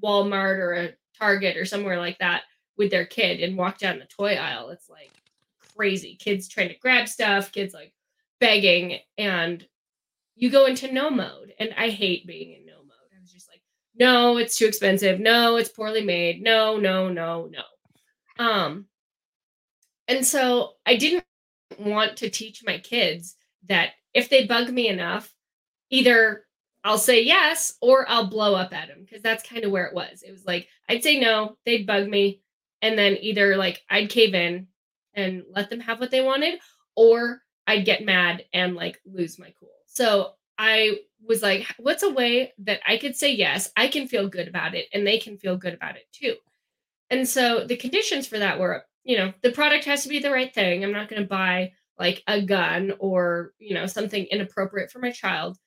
walmart 0.04 0.58
or 0.58 0.74
a 0.74 0.92
target 1.18 1.56
or 1.56 1.64
somewhere 1.64 1.98
like 1.98 2.18
that 2.18 2.42
with 2.76 2.90
their 2.90 3.06
kid 3.06 3.40
and 3.40 3.56
walked 3.56 3.80
down 3.80 3.98
the 3.98 4.04
toy 4.04 4.34
aisle 4.34 4.68
it's 4.68 4.88
like 4.88 5.10
crazy. 5.74 6.16
Kids 6.16 6.48
trying 6.48 6.68
to 6.68 6.78
grab 6.78 7.08
stuff 7.08 7.50
kids 7.50 7.74
like 7.74 7.92
begging 8.40 8.98
and 9.18 9.66
you 10.34 10.50
go 10.50 10.66
into 10.66 10.92
no 10.92 11.10
mode 11.10 11.54
and 11.58 11.74
i 11.76 11.88
hate 11.88 12.26
being 12.26 12.52
in 12.52 12.61
no 13.94 14.36
it's 14.38 14.58
too 14.58 14.66
expensive. 14.66 15.20
No, 15.20 15.56
it's 15.56 15.68
poorly 15.68 16.02
made. 16.02 16.42
No, 16.42 16.76
no, 16.76 17.08
no, 17.08 17.50
no. 17.50 18.44
Um, 18.44 18.86
and 20.08 20.26
so 20.26 20.74
I 20.86 20.96
didn't 20.96 21.24
want 21.78 22.16
to 22.18 22.30
teach 22.30 22.62
my 22.64 22.78
kids 22.78 23.36
that 23.68 23.90
if 24.14 24.28
they 24.28 24.46
bug 24.46 24.70
me 24.70 24.88
enough, 24.88 25.32
either 25.90 26.44
I'll 26.84 26.98
say 26.98 27.22
yes 27.22 27.74
or 27.80 28.08
I'll 28.08 28.26
blow 28.26 28.54
up 28.54 28.74
at 28.74 28.88
them 28.88 29.02
because 29.04 29.22
that's 29.22 29.48
kind 29.48 29.64
of 29.64 29.70
where 29.70 29.86
it 29.86 29.94
was. 29.94 30.22
It 30.26 30.32
was 30.32 30.44
like 30.44 30.68
I'd 30.88 31.02
say 31.02 31.20
no, 31.20 31.56
they'd 31.64 31.86
bug 31.86 32.08
me, 32.08 32.42
and 32.82 32.98
then 32.98 33.16
either 33.20 33.56
like 33.56 33.80
I'd 33.88 34.10
cave 34.10 34.34
in 34.34 34.66
and 35.14 35.44
let 35.50 35.70
them 35.70 35.80
have 35.80 36.00
what 36.00 36.10
they 36.10 36.22
wanted, 36.22 36.58
or 36.96 37.42
I'd 37.66 37.84
get 37.84 38.04
mad 38.04 38.44
and 38.52 38.74
like 38.74 39.00
lose 39.06 39.38
my 39.38 39.54
cool. 39.60 39.70
So 39.86 40.32
I 40.58 40.98
was 41.26 41.42
like, 41.42 41.66
what's 41.78 42.02
a 42.02 42.10
way 42.10 42.52
that 42.58 42.80
I 42.86 42.96
could 42.96 43.16
say 43.16 43.32
yes, 43.32 43.70
I 43.76 43.88
can 43.88 44.08
feel 44.08 44.28
good 44.28 44.48
about 44.48 44.74
it, 44.74 44.86
and 44.92 45.06
they 45.06 45.18
can 45.18 45.38
feel 45.38 45.56
good 45.56 45.74
about 45.74 45.96
it 45.96 46.06
too. 46.12 46.36
And 47.10 47.28
so 47.28 47.64
the 47.66 47.76
conditions 47.76 48.26
for 48.26 48.38
that 48.38 48.58
were, 48.58 48.84
you 49.04 49.16
know, 49.16 49.32
the 49.42 49.52
product 49.52 49.84
has 49.84 50.02
to 50.02 50.08
be 50.08 50.18
the 50.18 50.30
right 50.30 50.52
thing. 50.52 50.82
I'm 50.82 50.92
not 50.92 51.08
going 51.08 51.22
to 51.22 51.28
buy 51.28 51.72
like 51.98 52.22
a 52.26 52.40
gun 52.40 52.94
or, 52.98 53.52
you 53.58 53.74
know, 53.74 53.86
something 53.86 54.24
inappropriate 54.26 54.90
for 54.90 54.98
my 54.98 55.10
child. 55.10 55.58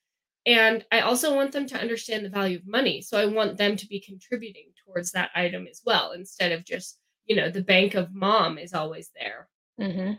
And 0.47 0.85
I 0.91 1.01
also 1.01 1.35
want 1.35 1.51
them 1.51 1.65
to 1.67 1.79
understand 1.79 2.25
the 2.25 2.29
value 2.29 2.57
of 2.57 2.67
money. 2.67 3.01
So 3.01 3.17
I 3.19 3.25
want 3.25 3.57
them 3.57 3.75
to 3.77 3.87
be 3.87 3.99
contributing 3.99 4.71
towards 4.85 5.11
that 5.11 5.31
item 5.35 5.67
as 5.69 5.81
well, 5.85 6.11
instead 6.11 6.51
of 6.51 6.65
just, 6.65 6.97
you 7.25 7.35
know, 7.35 7.49
the 7.49 7.63
bank 7.63 7.95
of 7.95 8.13
mom 8.13 8.57
is 8.57 8.73
always 8.73 9.11
there. 9.15 9.47
Mm-hmm. 9.79 10.13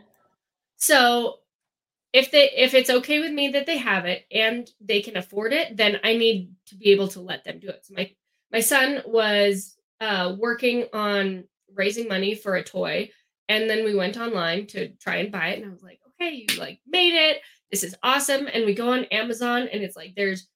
So 0.77 1.35
if 2.13 2.31
they 2.31 2.49
if 2.51 2.73
it's 2.73 2.89
okay 2.89 3.19
with 3.19 3.31
me 3.31 3.49
that 3.49 3.65
they 3.65 3.77
have 3.77 4.05
it 4.05 4.25
and 4.31 4.69
they 4.79 5.01
can 5.01 5.17
afford 5.17 5.53
it 5.53 5.75
then 5.75 5.99
i 6.03 6.15
need 6.15 6.51
to 6.65 6.75
be 6.75 6.91
able 6.91 7.07
to 7.07 7.21
let 7.21 7.43
them 7.43 7.59
do 7.59 7.69
it. 7.69 7.85
So 7.85 7.93
my 7.95 8.11
my 8.51 8.59
son 8.59 9.01
was 9.05 9.75
uh, 9.99 10.35
working 10.37 10.85
on 10.93 11.43
raising 11.73 12.07
money 12.07 12.35
for 12.35 12.55
a 12.55 12.63
toy 12.63 13.09
and 13.49 13.69
then 13.69 13.83
we 13.83 13.95
went 13.95 14.17
online 14.17 14.67
to 14.67 14.89
try 14.95 15.17
and 15.17 15.31
buy 15.31 15.49
it 15.49 15.57
and 15.57 15.65
i 15.65 15.69
was 15.69 15.83
like 15.83 15.99
okay 16.07 16.45
you 16.49 16.59
like 16.59 16.79
made 16.87 17.13
it. 17.13 17.41
This 17.71 17.83
is 17.83 17.95
awesome. 18.01 18.47
And 18.53 18.65
we 18.65 18.73
go 18.73 18.91
on 18.93 19.05
amazon 19.05 19.67
and 19.71 19.83
it's 19.83 19.95
like 19.95 20.13
there's 20.15 20.47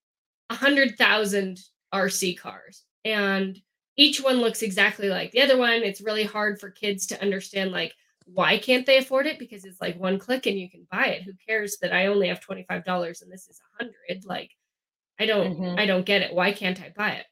a 0.50 0.56
hundred 0.56 0.98
thousand 0.98 1.60
rc 1.94 2.38
cars 2.38 2.84
and 3.04 3.60
each 3.98 4.22
one 4.22 4.38
looks 4.38 4.62
exactly 4.62 5.10
like 5.10 5.32
the 5.32 5.42
other 5.42 5.58
one. 5.58 5.84
It's 5.84 6.02
really 6.02 6.24
hard 6.24 6.60
for 6.60 6.70
kids 6.70 7.08
to 7.08 7.22
understand 7.22 7.72
like 7.72 7.94
why 8.34 8.58
can't 8.58 8.86
they 8.86 8.98
afford 8.98 9.28
it? 9.28 9.40
Because 9.40 9.66
it's 9.66 9.82
like 9.82 10.00
one 10.00 10.20
click 10.20 10.46
and 10.46 10.58
you 10.58 10.70
can 10.70 10.88
buy 10.92 11.08
it. 11.08 11.24
Who 11.24 11.34
cares 11.48 11.78
that 11.82 11.94
I 11.94 12.08
only 12.08 12.28
have 12.28 12.40
$25 12.40 13.22
and 13.22 13.32
this 13.32 13.48
is 13.48 13.60
a 13.60 13.84
hundred? 13.84 14.26
Like, 14.26 14.52
I 15.20 15.26
don't, 15.26 15.58
mm-hmm. 15.58 15.80
I 15.80 15.86
don't 15.86 16.06
get 16.06 16.22
it. 16.22 16.34
Why 16.34 16.52
can't 16.52 16.82
I 16.82 16.94
buy 16.96 17.12
it? 17.12 17.26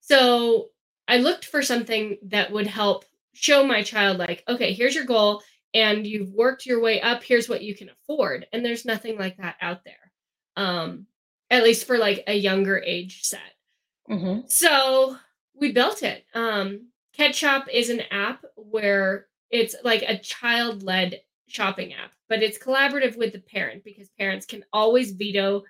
So 0.00 0.68
I 1.06 1.18
looked 1.18 1.46
for 1.46 1.62
something 1.62 2.18
that 2.28 2.52
would 2.52 2.66
help 2.66 3.04
show 3.34 3.64
my 3.64 3.82
child, 3.82 4.18
like, 4.18 4.44
okay, 4.48 4.72
here's 4.72 4.94
your 4.94 5.04
goal 5.04 5.42
and 5.74 6.06
you've 6.06 6.32
worked 6.32 6.66
your 6.66 6.80
way 6.80 7.00
up. 7.00 7.22
Here's 7.22 7.48
what 7.48 7.62
you 7.62 7.74
can 7.74 7.90
afford. 7.90 8.46
And 8.52 8.64
there's 8.64 8.84
nothing 8.84 9.18
like 9.18 9.36
that 9.36 9.56
out 9.60 9.84
there. 9.84 9.94
Um, 10.56 11.06
at 11.50 11.62
least 11.62 11.86
for 11.86 11.98
like 11.98 12.24
a 12.26 12.34
younger 12.34 12.78
age 12.78 13.22
set. 13.22 13.40
Mm-hmm. 14.10 14.46
So 14.48 15.16
we 15.54 15.72
built 15.72 16.02
it. 16.02 16.24
Um, 16.34 16.88
Ketshop 17.18 17.68
is 17.72 17.90
an 17.90 18.02
app 18.10 18.44
where 18.56 19.27
it's 19.50 19.74
like 19.84 20.02
a 20.02 20.18
child 20.18 20.82
led 20.82 21.20
shopping 21.46 21.94
app, 21.94 22.12
but 22.28 22.42
it's 22.42 22.58
collaborative 22.58 23.16
with 23.16 23.32
the 23.32 23.40
parent 23.40 23.84
because 23.84 24.08
parents 24.18 24.46
can 24.46 24.64
always 24.72 25.12
veto 25.12 25.62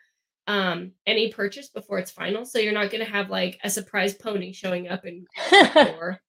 um, 0.47 0.93
any 1.07 1.31
purchase 1.33 1.69
before 1.69 1.99
it's 1.99 2.11
final. 2.11 2.45
So 2.45 2.59
you're 2.59 2.73
not 2.73 2.91
going 2.91 3.05
to 3.05 3.11
have 3.11 3.31
like 3.31 3.59
a 3.63 3.71
surprise 3.71 4.15
pony 4.15 4.53
showing 4.53 4.89
up 4.89 5.05
in 5.05 5.27
store. 5.71 6.21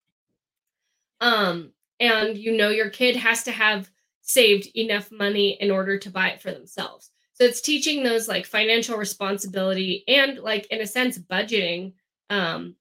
um, 1.21 1.71
and 1.99 2.37
you 2.37 2.55
know 2.55 2.69
your 2.69 2.89
kid 2.89 3.15
has 3.15 3.43
to 3.43 3.51
have 3.51 3.89
saved 4.21 4.69
enough 4.75 5.11
money 5.11 5.57
in 5.59 5.71
order 5.71 5.97
to 5.97 6.11
buy 6.11 6.29
it 6.29 6.41
for 6.41 6.51
themselves. 6.51 7.11
So 7.33 7.45
it's 7.45 7.61
teaching 7.61 8.03
those 8.03 8.27
like 8.27 8.45
financial 8.45 8.97
responsibility 8.97 10.03
and 10.07 10.39
like 10.39 10.67
in 10.67 10.81
a 10.81 10.87
sense 10.87 11.17
budgeting 11.17 11.93
um 12.29 12.75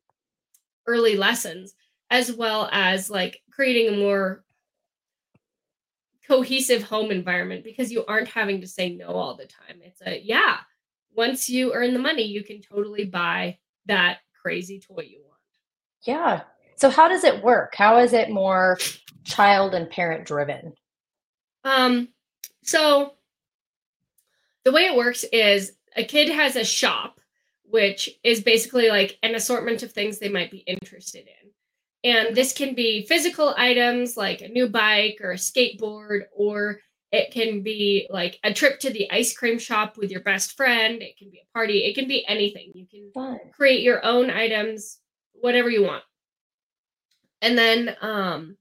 early 0.86 1.16
lessons 1.16 1.74
as 2.10 2.32
well 2.32 2.68
as 2.72 3.08
like 3.08 3.40
creating 3.50 3.94
a 3.94 3.96
more 3.96 4.44
cohesive 6.28 6.82
home 6.82 7.10
environment 7.10 7.64
because 7.64 7.90
you 7.90 8.04
aren't 8.06 8.28
having 8.28 8.60
to 8.60 8.68
say 8.68 8.90
no 8.90 9.08
all 9.08 9.34
the 9.34 9.46
time. 9.46 9.80
It's 9.82 10.02
a 10.04 10.20
yeah, 10.22 10.58
once 11.14 11.48
you 11.48 11.72
earn 11.72 11.94
the 11.94 11.98
money, 11.98 12.22
you 12.22 12.44
can 12.44 12.60
totally 12.60 13.06
buy 13.06 13.58
that 13.86 14.18
crazy 14.40 14.78
toy 14.78 15.08
you 15.08 15.20
want. 15.24 15.38
Yeah. 16.02 16.42
So 16.76 16.90
how 16.90 17.08
does 17.08 17.24
it 17.24 17.42
work? 17.42 17.74
How 17.74 17.98
is 17.98 18.12
it 18.12 18.30
more 18.30 18.78
child 19.24 19.74
and 19.74 19.90
parent 19.90 20.26
driven? 20.26 20.74
Um 21.64 22.08
so 22.62 23.14
the 24.64 24.72
way 24.72 24.82
it 24.82 24.96
works 24.96 25.24
is 25.32 25.72
a 25.96 26.04
kid 26.04 26.28
has 26.28 26.56
a 26.56 26.64
shop 26.64 27.20
which 27.70 28.08
is 28.24 28.42
basically 28.42 28.88
like 28.88 29.18
an 29.22 29.34
assortment 29.34 29.82
of 29.82 29.92
things 29.92 30.18
they 30.18 30.28
might 30.28 30.50
be 30.50 30.58
interested 30.58 31.26
in. 31.26 31.50
And 32.08 32.34
this 32.34 32.54
can 32.54 32.74
be 32.74 33.04
physical 33.04 33.54
items 33.58 34.16
like 34.16 34.40
a 34.40 34.48
new 34.48 34.66
bike 34.66 35.18
or 35.20 35.32
a 35.32 35.36
skateboard, 35.36 36.22
or 36.34 36.80
it 37.12 37.32
can 37.32 37.62
be 37.62 38.06
like 38.08 38.38
a 38.42 38.52
trip 38.52 38.80
to 38.80 38.90
the 38.90 39.10
ice 39.10 39.36
cream 39.36 39.58
shop 39.58 39.98
with 39.98 40.10
your 40.10 40.22
best 40.22 40.56
friend. 40.56 41.02
It 41.02 41.18
can 41.18 41.28
be 41.28 41.40
a 41.40 41.52
party. 41.52 41.84
It 41.84 41.94
can 41.94 42.08
be 42.08 42.26
anything. 42.26 42.72
You 42.74 42.86
can 42.86 43.10
Fun. 43.12 43.38
create 43.54 43.82
your 43.82 44.04
own 44.06 44.30
items, 44.30 44.98
whatever 45.34 45.68
you 45.68 45.82
want. 45.82 46.02
And 47.42 47.58
then 47.58 47.94
um, 48.00 48.56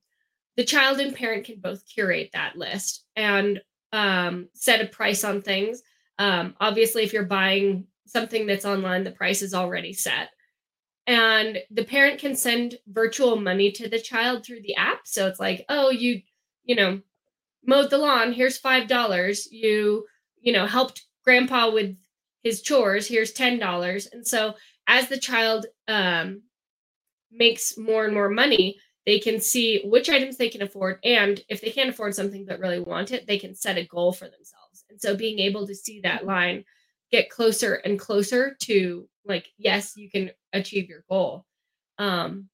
the 0.57 0.65
child 0.65 0.99
and 0.99 1.15
parent 1.15 1.45
can 1.45 1.61
both 1.61 1.87
curate 1.87 2.31
that 2.33 2.57
list 2.57 3.05
and 3.15 3.61
um, 3.93 4.49
set 4.53 4.81
a 4.81 4.87
price 4.87 5.23
on 5.23 5.41
things. 5.41 5.81
Um, 6.19 6.53
obviously, 6.59 7.03
if 7.03 7.13
you're 7.13 7.23
buying 7.23 7.87
something 8.07 8.45
that's 8.45 8.65
online, 8.65 9.05
the 9.05 9.11
price 9.11 9.41
is 9.41 9.53
already 9.53 9.93
set 9.93 10.31
and 11.07 11.59
the 11.71 11.85
parent 11.85 12.19
can 12.19 12.35
send 12.35 12.75
virtual 12.87 13.37
money 13.37 13.71
to 13.71 13.87
the 13.87 13.99
child 13.99 14.45
through 14.45 14.61
the 14.61 14.75
app. 14.75 15.01
So 15.05 15.27
it's 15.27 15.39
like 15.39 15.65
oh 15.69 15.89
you 15.89 16.21
you 16.65 16.75
know 16.75 16.99
mowed 17.65 17.89
the 17.89 17.97
lawn 17.97 18.33
here's 18.33 18.57
five 18.57 18.87
dollars. 18.87 19.47
You 19.51 20.05
you 20.41 20.53
know 20.53 20.67
helped 20.67 21.05
grandpa 21.23 21.71
with 21.71 21.95
his 22.43 22.61
chores 22.61 23.07
here's 23.07 23.31
ten 23.31 23.57
dollars. 23.57 24.07
And 24.11 24.27
so 24.27 24.53
as 24.85 25.07
the 25.07 25.19
child 25.19 25.65
um, 25.87 26.43
makes 27.31 27.77
more 27.77 28.05
and 28.05 28.13
more 28.13 28.29
money 28.29 28.77
they 29.05 29.19
can 29.19 29.39
see 29.39 29.81
which 29.85 30.09
items 30.09 30.35
they 30.35 30.49
can 30.49 30.61
afford. 30.61 30.99
And 31.05 31.39
if 31.47 31.61
they 31.61 31.69
can't 31.69 31.89
afford 31.89 32.13
something 32.13 32.45
but 32.45 32.59
really 32.59 32.79
want 32.79 33.11
it 33.11 33.25
they 33.25 33.39
can 33.39 33.55
set 33.55 33.77
a 33.77 33.85
goal 33.85 34.11
for 34.11 34.25
themselves. 34.25 34.83
And 34.89 34.99
so 35.01 35.15
being 35.15 35.39
able 35.39 35.65
to 35.67 35.75
see 35.75 36.01
that 36.01 36.25
line 36.25 36.65
get 37.11 37.29
closer 37.29 37.75
and 37.75 37.99
closer 37.99 38.55
to 38.61 39.07
like 39.25 39.47
yes 39.57 39.93
you 39.95 40.09
can 40.09 40.31
achieve 40.53 40.89
your 40.89 41.03
goal. 41.09 41.45
Um 41.97 42.49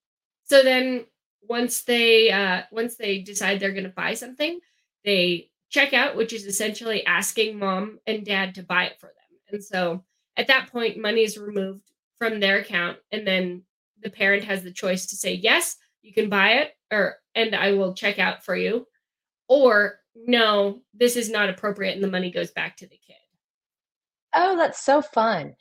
so 0.46 0.64
then 0.64 1.06
once 1.42 1.84
they 1.84 2.32
uh 2.32 2.64
once 2.72 2.96
they 2.96 3.20
decide 3.20 3.60
they're 3.60 3.72
going 3.72 3.84
to 3.84 3.90
buy 3.90 4.14
something 4.14 4.60
they 5.04 5.50
check 5.70 5.94
out 5.94 6.16
which 6.16 6.32
is 6.34 6.46
essentially 6.46 7.06
asking 7.06 7.60
mom 7.60 8.00
and 8.08 8.26
dad 8.26 8.56
to 8.56 8.64
buy 8.64 8.86
it 8.86 9.00
for 9.00 9.08
them. 9.08 9.40
And 9.52 9.64
so 9.64 10.04
at 10.38 10.48
that 10.48 10.72
point 10.72 10.98
money 10.98 11.24
is 11.24 11.38
removed 11.38 11.82
from 12.18 12.40
their 12.40 12.60
account 12.60 12.98
and 13.12 13.28
then 13.28 13.64
the 14.02 14.10
parent 14.10 14.44
has 14.44 14.64
the 14.64 14.72
choice 14.72 15.08
to 15.08 15.16
say 15.16 15.34
yes 15.34 15.78
you 16.02 16.14
can 16.14 16.30
buy 16.30 16.54
it 16.54 16.72
or 16.92 17.18
and 17.36 17.56
i 17.56 17.72
will 17.72 17.94
check 17.94 18.20
out 18.20 18.44
for 18.44 18.56
you 18.56 18.88
or 19.48 20.00
no 20.16 20.82
this 20.94 21.16
is 21.16 21.30
not 21.30 21.50
appropriate 21.50 21.96
and 21.96 22.04
the 22.04 22.12
money 22.12 22.32
goes 22.32 22.52
back 22.52 22.78
to 22.78 22.88
the 22.88 23.00
kid 23.06 23.16
oh 24.36 24.58
that's 24.58 24.84
so 24.84 25.02
fun 25.02 25.54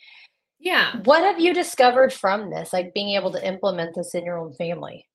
yeah. 0.62 0.96
What 1.04 1.24
have 1.24 1.40
you 1.40 1.52
discovered 1.52 2.12
from 2.12 2.50
this, 2.50 2.72
like 2.72 2.94
being 2.94 3.16
able 3.16 3.32
to 3.32 3.46
implement 3.46 3.96
this 3.96 4.14
in 4.14 4.24
your 4.24 4.38
own 4.38 4.54
family? 4.54 5.08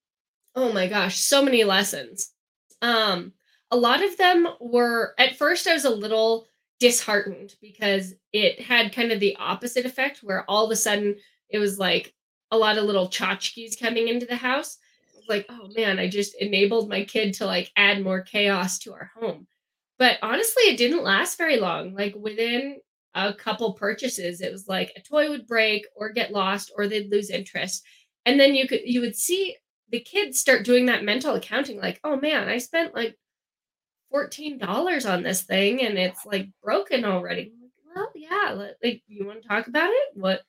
Oh 0.55 0.73
my 0.73 0.87
gosh, 0.87 1.17
so 1.17 1.41
many 1.41 1.63
lessons. 1.63 2.33
Um, 2.81 3.31
a 3.71 3.77
lot 3.77 4.03
of 4.03 4.17
them 4.17 4.47
were 4.59 5.13
at 5.17 5.37
first 5.37 5.65
I 5.65 5.73
was 5.73 5.85
a 5.85 5.89
little 5.89 6.47
disheartened 6.81 7.55
because 7.61 8.13
it 8.33 8.61
had 8.61 8.93
kind 8.93 9.13
of 9.13 9.21
the 9.21 9.37
opposite 9.37 9.85
effect 9.85 10.19
where 10.21 10.43
all 10.49 10.65
of 10.65 10.71
a 10.71 10.75
sudden 10.75 11.15
it 11.49 11.59
was 11.59 11.79
like 11.79 12.13
a 12.51 12.57
lot 12.57 12.77
of 12.77 12.83
little 12.83 13.07
tchotchkes 13.07 13.79
coming 13.79 14.09
into 14.09 14.25
the 14.25 14.35
house. 14.35 14.77
like, 15.29 15.45
oh 15.49 15.69
man, 15.77 15.97
I 15.97 16.09
just 16.09 16.35
enabled 16.41 16.89
my 16.89 17.05
kid 17.05 17.35
to 17.35 17.45
like 17.45 17.71
add 17.77 18.03
more 18.03 18.21
chaos 18.21 18.79
to 18.79 18.93
our 18.93 19.11
home. 19.17 19.47
But 19.97 20.17
honestly, 20.21 20.63
it 20.63 20.77
didn't 20.77 21.03
last 21.03 21.37
very 21.37 21.57
long. 21.57 21.93
Like 21.93 22.15
within 22.15 22.79
a 23.17 23.33
couple 23.33 23.73
purchases. 23.73 24.41
It 24.41 24.51
was 24.51 24.67
like 24.67 24.93
a 24.95 25.01
toy 25.01 25.29
would 25.29 25.47
break 25.47 25.85
or 25.95 26.11
get 26.11 26.31
lost 26.31 26.71
or 26.75 26.87
they'd 26.87 27.11
lose 27.11 27.29
interest. 27.29 27.83
And 28.25 28.39
then 28.39 28.53
you 28.53 28.67
could 28.67 28.81
you 28.85 29.01
would 29.01 29.15
see 29.15 29.55
the 29.89 29.99
kids 29.99 30.39
start 30.39 30.65
doing 30.65 30.85
that 30.85 31.03
mental 31.03 31.35
accounting 31.35 31.79
like 31.79 31.97
oh 32.03 32.17
man 32.17 32.49
i 32.49 32.57
spent 32.57 32.93
like 32.93 33.17
$14 34.13 35.09
on 35.09 35.23
this 35.23 35.43
thing 35.43 35.81
and 35.81 35.97
it's 35.97 36.25
like 36.25 36.49
broken 36.63 37.03
already. 37.05 37.51
Well 37.95 38.09
yeah 38.15 38.71
like 38.83 39.01
you 39.07 39.25
want 39.25 39.41
to 39.41 39.47
talk 39.47 39.67
about 39.67 39.89
it? 39.89 40.09
What 40.13 40.41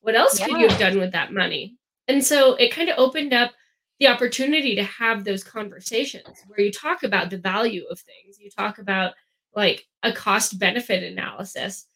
what 0.00 0.14
else 0.14 0.38
yeah. 0.38 0.46
could 0.46 0.58
you 0.58 0.68
have 0.68 0.78
done 0.78 0.98
with 0.98 1.12
that 1.12 1.32
money? 1.32 1.76
And 2.08 2.24
so 2.24 2.54
it 2.56 2.72
kind 2.72 2.88
of 2.88 2.98
opened 2.98 3.32
up 3.32 3.52
the 3.98 4.08
opportunity 4.08 4.74
to 4.76 4.82
have 4.82 5.24
those 5.24 5.42
conversations 5.42 6.28
where 6.46 6.60
you 6.60 6.70
talk 6.70 7.02
about 7.02 7.30
the 7.30 7.38
value 7.38 7.84
of 7.90 7.98
things. 7.98 8.38
You 8.38 8.50
talk 8.50 8.78
about 8.78 9.14
like 9.54 9.86
a 10.02 10.12
cost 10.12 10.58
benefit 10.58 11.02
analysis 11.02 11.86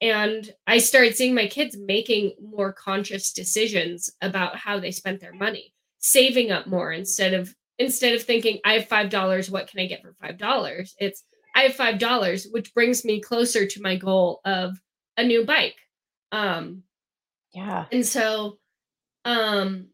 and 0.00 0.52
i 0.66 0.78
started 0.78 1.16
seeing 1.16 1.34
my 1.34 1.46
kids 1.46 1.76
making 1.76 2.32
more 2.42 2.72
conscious 2.72 3.32
decisions 3.32 4.10
about 4.20 4.56
how 4.56 4.78
they 4.78 4.90
spent 4.90 5.20
their 5.20 5.32
money 5.32 5.72
saving 5.98 6.52
up 6.52 6.66
more 6.66 6.92
instead 6.92 7.34
of 7.34 7.54
instead 7.78 8.14
of 8.14 8.22
thinking 8.22 8.58
i 8.64 8.74
have 8.74 8.88
five 8.88 9.10
dollars 9.10 9.50
what 9.50 9.68
can 9.68 9.80
i 9.80 9.86
get 9.86 10.02
for 10.02 10.14
five 10.20 10.38
dollars? 10.38 10.94
It's 10.98 11.24
i 11.54 11.62
have 11.62 11.74
five 11.74 11.98
dollars 11.98 12.46
which 12.50 12.72
brings 12.74 13.04
me 13.04 13.20
closer 13.20 13.66
to 13.66 13.82
my 13.82 13.96
goal 13.96 14.40
of 14.44 14.78
a 15.16 15.24
new 15.24 15.44
bike. 15.44 15.76
Um 16.32 16.82
yeah. 17.52 17.86
and 17.90 18.04
so 18.06 18.58
um 19.24 19.88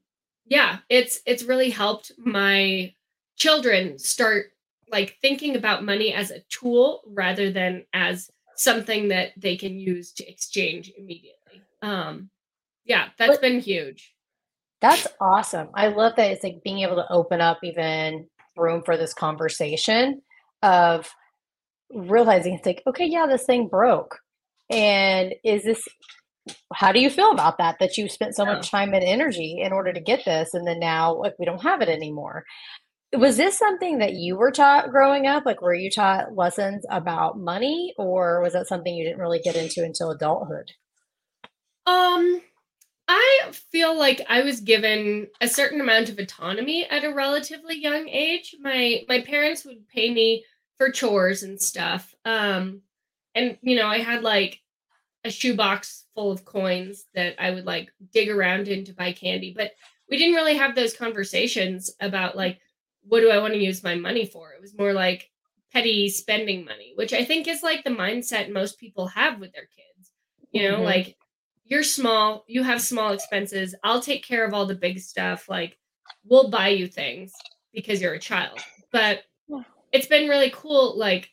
yeah 0.47 0.79
it's 0.89 1.21
it's 1.27 1.45
really 1.45 1.71
helped 1.71 2.13
my 2.19 2.93
children 3.37 3.99
start 3.99 4.47
like 4.91 5.17
thinking 5.23 5.57
about 5.57 5.85
money 5.85 6.13
as 6.13 6.31
a 6.31 6.43
tool 6.51 7.03
rather 7.07 7.51
than 7.51 7.85
as 7.95 8.31
something 8.63 9.09
that 9.09 9.31
they 9.37 9.57
can 9.57 9.79
use 9.79 10.13
to 10.15 10.29
exchange 10.29 10.93
immediately. 10.97 11.63
Um, 11.83 12.31
yeah, 12.85 13.09
that's 13.19 13.33
but 13.33 13.41
been 13.41 13.61
huge. 13.61 14.15
That's 14.81 15.07
awesome. 15.21 15.69
I 15.75 15.89
love 15.89 16.15
that 16.17 16.31
it's 16.31 16.43
like 16.43 16.63
being 16.65 16.81
able 16.81 16.97
to 16.97 17.11
open 17.11 17.41
up 17.41 17.59
even 17.63 18.27
room 18.57 18.83
for 18.85 18.97
this 18.97 19.15
conversation 19.15 20.23
of 20.63 21.09
realizing 21.95 22.55
it's 22.55 22.67
like, 22.67 22.83
okay, 22.87 23.07
yeah, 23.07 23.27
this 23.27 23.45
thing 23.45 23.69
broke. 23.69 24.19
And 24.71 25.35
is 25.45 25.63
this 25.63 25.87
how 26.75 26.91
do 26.91 27.01
you 27.01 27.09
feel 27.09 27.31
about 27.31 27.59
that 27.59 27.77
that 27.79 27.97
you 27.97 28.09
spent 28.09 28.35
so 28.35 28.45
much 28.45 28.71
time 28.71 28.95
and 28.95 29.05
energy 29.05 29.61
in 29.61 29.73
order 29.73 29.93
to 29.93 30.01
get 30.01 30.25
this 30.25 30.55
and 30.55 30.67
then 30.67 30.81
now 30.81 31.15
like 31.15 31.35
we 31.39 31.45
don't 31.45 31.63
have 31.63 31.81
it 31.81 31.89
anymore 31.89 32.45
was 33.13 33.37
this 33.37 33.59
something 33.59 33.99
that 33.99 34.15
you 34.15 34.37
were 34.37 34.51
taught 34.51 34.91
growing 34.91 35.27
up? 35.27 35.45
Like, 35.45 35.61
were 35.61 35.75
you 35.75 35.91
taught 35.91 36.35
lessons 36.35 36.85
about 36.91 37.39
money, 37.39 37.95
or 37.99 38.41
was 38.43 38.55
that 38.55 38.67
something 38.67 38.95
you 38.95 39.05
didn't 39.05 39.21
really 39.21 39.41
get 39.41 39.57
into 39.57 39.85
until 39.85 40.11
adulthood? 40.11 40.71
Um, 41.87 42.41
I 43.09 43.53
feel 43.71 43.99
like 43.99 44.23
I 44.29 44.43
was 44.43 44.61
given 44.61 45.27
a 45.41 45.49
certain 45.49 45.81
amount 45.81 46.09
of 46.09 46.19
autonomy 46.19 46.87
at 46.87 47.05
a 47.05 47.13
relatively 47.13 47.77
young 47.79 48.09
age. 48.09 48.55
My 48.61 49.03
my 49.09 49.21
parents 49.21 49.65
would 49.65 49.89
pay 49.89 50.13
me 50.13 50.45
for 50.79 50.91
chores 50.91 51.43
and 51.43 51.61
stuff. 51.61 52.15
Um, 52.25 52.83
and 53.35 53.59
you 53.63 53.77
know, 53.77 53.87
I 53.87 53.99
had 53.99 54.23
like 54.23 54.61
a 55.25 55.31
shoebox 55.31 56.07
full 56.15 56.31
of 56.31 56.45
coins 56.45 57.05
that 57.15 57.35
I 57.39 57.51
would 57.51 57.67
like 57.67 57.93
dig 58.13 58.31
around 58.31 58.69
in 58.69 58.85
to 58.87 58.95
buy 58.95 59.13
candy, 59.13 59.53
but 59.57 59.73
we 60.09 60.17
didn't 60.17 60.35
really 60.35 60.57
have 60.57 60.75
those 60.75 60.97
conversations 60.97 61.91
about 62.01 62.37
like 62.37 62.59
what 63.05 63.21
do 63.21 63.31
I 63.31 63.39
want 63.39 63.55
to 63.55 63.63
use 63.63 63.83
my 63.83 63.95
money 63.95 64.27
for? 64.27 64.53
It 64.53 64.61
was 64.61 64.77
more 64.77 64.93
like 64.93 65.31
petty 65.73 66.09
spending 66.09 66.65
money, 66.65 66.93
which 66.95 67.13
I 67.13 67.25
think 67.25 67.49
is 67.49 67.63
like 67.63 67.85
the 67.85 67.91
mindset 67.91 68.53
most 68.53 68.79
people 68.79 69.07
have 69.09 69.41
with 69.41 69.53
their 69.53 69.67
kids. 69.67 70.11
You 70.51 70.69
know, 70.69 70.77
mm-hmm. 70.77 70.85
like 70.85 71.17
you're 71.65 71.83
small, 71.83 72.45
you 72.47 72.63
have 72.63 72.83
small 72.83 73.13
expenses. 73.13 73.75
I'll 73.83 74.03
take 74.03 74.25
care 74.25 74.45
of 74.45 74.53
all 74.53 74.67
the 74.67 74.75
big 74.75 75.01
stuff. 75.01 75.49
Like 75.49 75.79
we'll 76.25 76.51
buy 76.51 76.69
you 76.69 76.87
things 76.87 77.33
because 77.73 78.01
you're 78.01 78.15
a 78.15 78.21
child. 78.21 78.61
But 78.93 79.23
it's 79.93 80.07
been 80.07 80.29
really 80.29 80.51
cool. 80.55 80.99
Like 80.99 81.31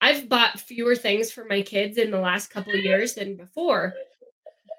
I've 0.00 0.28
bought 0.28 0.60
fewer 0.60 0.94
things 0.94 1.30
for 1.30 1.44
my 1.44 1.62
kids 1.62 1.98
in 1.98 2.10
the 2.10 2.20
last 2.20 2.50
couple 2.50 2.72
of 2.72 2.84
years 2.84 3.14
than 3.14 3.36
before 3.36 3.94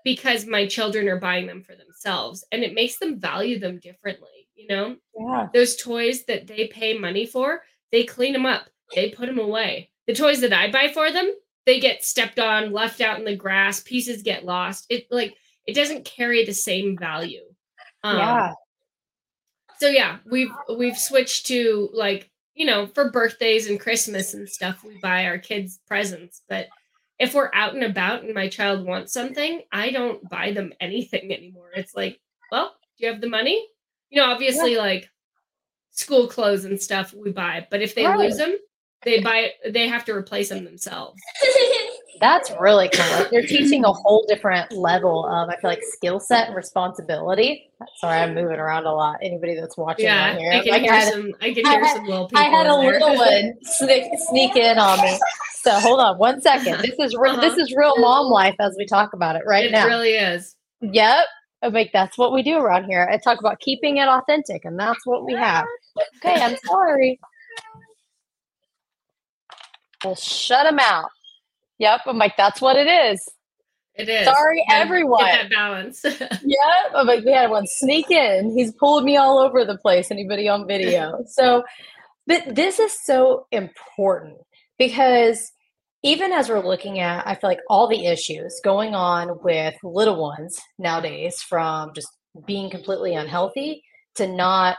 because 0.04 0.46
my 0.46 0.66
children 0.66 1.08
are 1.08 1.20
buying 1.20 1.46
them 1.46 1.64
for 1.64 1.76
themselves 1.76 2.46
and 2.52 2.64
it 2.64 2.74
makes 2.74 2.98
them 3.00 3.20
value 3.20 3.60
them 3.60 3.80
differently 3.80 4.39
you 4.60 4.68
know? 4.68 4.96
Yeah. 5.18 5.48
Those 5.54 5.76
toys 5.76 6.26
that 6.26 6.48
they 6.48 6.68
pay 6.68 6.98
money 6.98 7.26
for, 7.26 7.64
they 7.92 8.04
clean 8.04 8.34
them 8.34 8.46
up, 8.46 8.68
they 8.94 9.10
put 9.10 9.28
them 9.28 9.40
away. 9.40 9.90
The 10.08 10.14
toys 10.16 10.42
that 10.42 10.54
I 10.54 10.72
buy 10.72 10.92
for 10.94 11.12
them, 11.12 11.34
they 11.66 11.80
get 11.80 12.04
stepped 12.04 12.40
on, 12.40 12.72
left 12.72 13.02
out 13.02 13.20
in 13.20 13.26
the 13.26 13.36
grass, 13.36 13.82
pieces 13.82 14.24
get 14.24 14.46
lost. 14.46 14.86
It 14.90 15.06
like 15.12 15.36
it 15.68 15.74
doesn't 15.76 16.06
carry 16.06 16.44
the 16.44 16.54
same 16.54 16.98
value. 16.98 17.44
Um, 18.04 18.18
yeah. 18.18 18.54
So 19.80 19.88
yeah, 19.88 20.18
we've 20.26 20.52
we've 20.78 20.98
switched 20.98 21.46
to 21.48 21.90
like 21.94 22.30
you 22.56 22.66
know 22.66 22.88
for 22.88 23.12
birthdays 23.12 23.68
and 23.68 23.80
Christmas 23.80 24.34
and 24.34 24.50
stuff 24.50 24.84
we 24.84 25.00
buy 25.00 25.26
our 25.26 25.38
kids 25.38 25.80
presents, 25.88 26.42
but 26.50 26.68
if 27.20 27.34
we're 27.34 27.52
out 27.54 27.76
and 27.76 27.84
about 27.84 28.24
and 28.24 28.34
my 28.34 28.48
child 28.48 28.86
wants 28.86 29.14
something, 29.14 29.62
I 29.72 29.92
don't 29.92 30.28
buy 30.30 30.54
them 30.54 30.74
anything 30.80 31.32
anymore. 31.38 31.70
It's 31.76 31.96
like, 31.96 32.20
well, 32.52 32.74
do 32.98 33.06
you 33.06 33.12
have 33.12 33.22
the 33.22 33.30
money? 33.30 33.68
You 34.10 34.22
know, 34.22 34.32
obviously 34.32 34.74
yeah. 34.74 34.80
like 34.80 35.10
school 35.92 36.28
clothes 36.28 36.66
and 36.66 36.82
stuff 36.82 37.14
we 37.14 37.32
buy, 37.32 37.68
but 37.70 37.82
if 37.82 37.96
they 37.96 38.06
right. 38.06 38.18
lose 38.18 38.38
them, 38.38 38.56
they 39.04 39.22
buy 39.22 39.52
they 39.70 39.88
have 39.88 40.06
to 40.06 40.14
replace 40.14 40.50
them 40.50 40.66
themselves. 40.66 41.22
That's 42.20 42.52
really 42.60 42.90
cool. 42.90 43.28
They're 43.32 43.44
teaching 43.44 43.86
a 43.86 43.94
whole 43.94 44.26
different 44.28 44.74
level 44.74 45.26
of, 45.26 45.48
I 45.48 45.56
feel 45.56 45.70
like, 45.70 45.82
skill 45.84 46.20
set 46.20 46.48
and 46.48 46.56
responsibility. 46.56 47.72
Sorry, 47.96 48.20
I'm 48.20 48.36
moving 48.36 48.60
around 48.60 48.86
a 48.86 48.92
lot. 48.92 49.20
Anybody 49.22 49.56
that's 49.56 49.78
watching 49.78 50.06
yeah, 50.06 50.38
here, 50.38 50.52
I 50.52 50.60
can 50.60 50.72
like 50.72 50.82
hear 50.82 50.92
I 50.92 50.96
had, 50.98 51.14
some. 51.14 51.34
I 51.40 51.54
can 51.54 51.66
hear 51.66 51.68
I 51.68 51.88
had, 51.88 51.96
some 51.96 52.06
little 52.06 52.28
people. 52.28 52.44
I 52.44 52.50
had 52.50 52.68
a 52.68 52.76
little 52.76 53.16
one 53.16 53.54
sneak, 53.64 54.12
sneak 54.28 54.56
in 54.58 54.78
on 54.78 55.00
me. 55.02 55.18
So 55.62 55.72
hold 55.80 56.02
on 56.02 56.18
one 56.18 56.42
second. 56.42 56.82
This 56.82 56.96
is 57.00 57.16
uh-huh. 57.16 57.40
this 57.40 57.58
is 57.58 57.74
real 57.74 57.98
mom 57.98 58.28
life 58.28 58.56
as 58.60 58.76
we 58.78 58.86
talk 58.86 59.14
about 59.14 59.38
it 59.38 59.44
right 59.46 59.66
it 59.66 59.72
now. 59.72 59.86
It 59.86 59.90
really 59.90 60.16
is. 60.16 60.56
Yep. 60.82 61.26
I'm 61.62 61.74
like 61.74 61.92
that's 61.92 62.18
what 62.18 62.34
we 62.34 62.42
do 62.42 62.58
around 62.58 62.86
here. 62.86 63.10
I 63.12 63.18
talk 63.18 63.40
about 63.40 63.60
keeping 63.60 63.98
it 63.98 64.08
authentic, 64.08 64.66
and 64.66 64.80
that's 64.80 65.06
what 65.06 65.26
we 65.26 65.34
have. 65.34 65.66
Okay, 66.18 66.42
I'm 66.42 66.58
sorry. 66.66 67.20
We'll 70.04 70.16
shut 70.16 70.64
them 70.64 70.80
out. 70.80 71.10
Yep. 71.80 72.02
I'm 72.06 72.18
like, 72.18 72.38
that's 72.38 72.62
what 72.62 72.78
it 72.78 72.88
is. 72.88 73.28
It 73.96 74.08
is. 74.08 74.26
Sorry, 74.26 74.64
everyone. 74.72 75.26
Get 75.26 75.44
that 75.44 75.50
balance. 75.50 76.02
yep. 76.20 76.94
I'm 76.96 77.08
like, 77.08 77.26
we 77.26 77.32
had 77.32 77.50
one 77.50 77.68
sneak 77.68 78.10
in. 78.10 78.52
He's 78.56 78.72
pulled 78.74 79.04
me 79.04 79.18
all 79.18 79.40
over 79.40 79.66
the 79.66 79.78
place. 79.78 80.12
Anybody 80.12 80.48
on 80.48 80.68
video? 80.68 81.24
so, 81.28 81.64
but 82.28 82.56
this 82.56 82.80
is 82.80 82.98
so 83.04 83.48
important 83.52 84.38
because 84.78 85.52
even 86.04 86.32
as 86.32 86.50
we're 86.50 86.66
looking 86.66 87.00
at, 87.00 87.28
I 87.28 87.36
feel 87.36 87.50
like 87.50 87.60
all 87.70 87.88
the 87.88 88.06
issues 88.06 88.60
going 88.64 88.96
on 88.96 89.40
with 89.44 89.76
little 89.84 90.22
ones 90.22 90.60
nowadays, 90.78 91.42
from 91.42 91.92
just 91.94 92.08
being 92.46 92.70
completely 92.70 93.16
unhealthy 93.16 93.84
to 94.16 94.28
not 94.28 94.78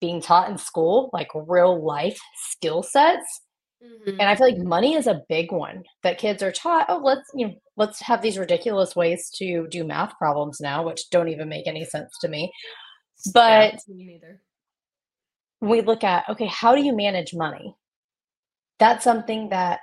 being 0.00 0.20
taught 0.20 0.50
in 0.50 0.58
school, 0.58 1.10
like 1.12 1.28
real 1.34 1.84
life 1.84 2.18
skill 2.50 2.82
sets 2.82 3.42
Mm-hmm. 3.82 4.20
And 4.20 4.22
I 4.22 4.36
feel 4.36 4.48
like 4.48 4.58
money 4.58 4.94
is 4.94 5.06
a 5.06 5.22
big 5.28 5.52
one 5.52 5.82
that 6.02 6.18
kids 6.18 6.42
are 6.42 6.52
taught. 6.52 6.86
Oh, 6.88 7.00
let's 7.02 7.28
you 7.34 7.48
know, 7.48 7.54
let's 7.76 8.00
have 8.00 8.22
these 8.22 8.38
ridiculous 8.38 8.96
ways 8.96 9.30
to 9.36 9.66
do 9.70 9.84
math 9.84 10.16
problems 10.16 10.60
now, 10.60 10.84
which 10.86 11.10
don't 11.10 11.28
even 11.28 11.48
make 11.48 11.66
any 11.66 11.84
sense 11.84 12.16
to 12.20 12.28
me. 12.28 12.50
But 13.32 13.74
yeah, 13.86 13.94
me 13.94 14.06
neither. 14.06 14.40
we 15.60 15.82
look 15.82 16.04
at 16.04 16.24
okay, 16.30 16.46
how 16.46 16.74
do 16.74 16.82
you 16.82 16.96
manage 16.96 17.34
money? 17.34 17.74
That's 18.78 19.04
something 19.04 19.50
that 19.50 19.80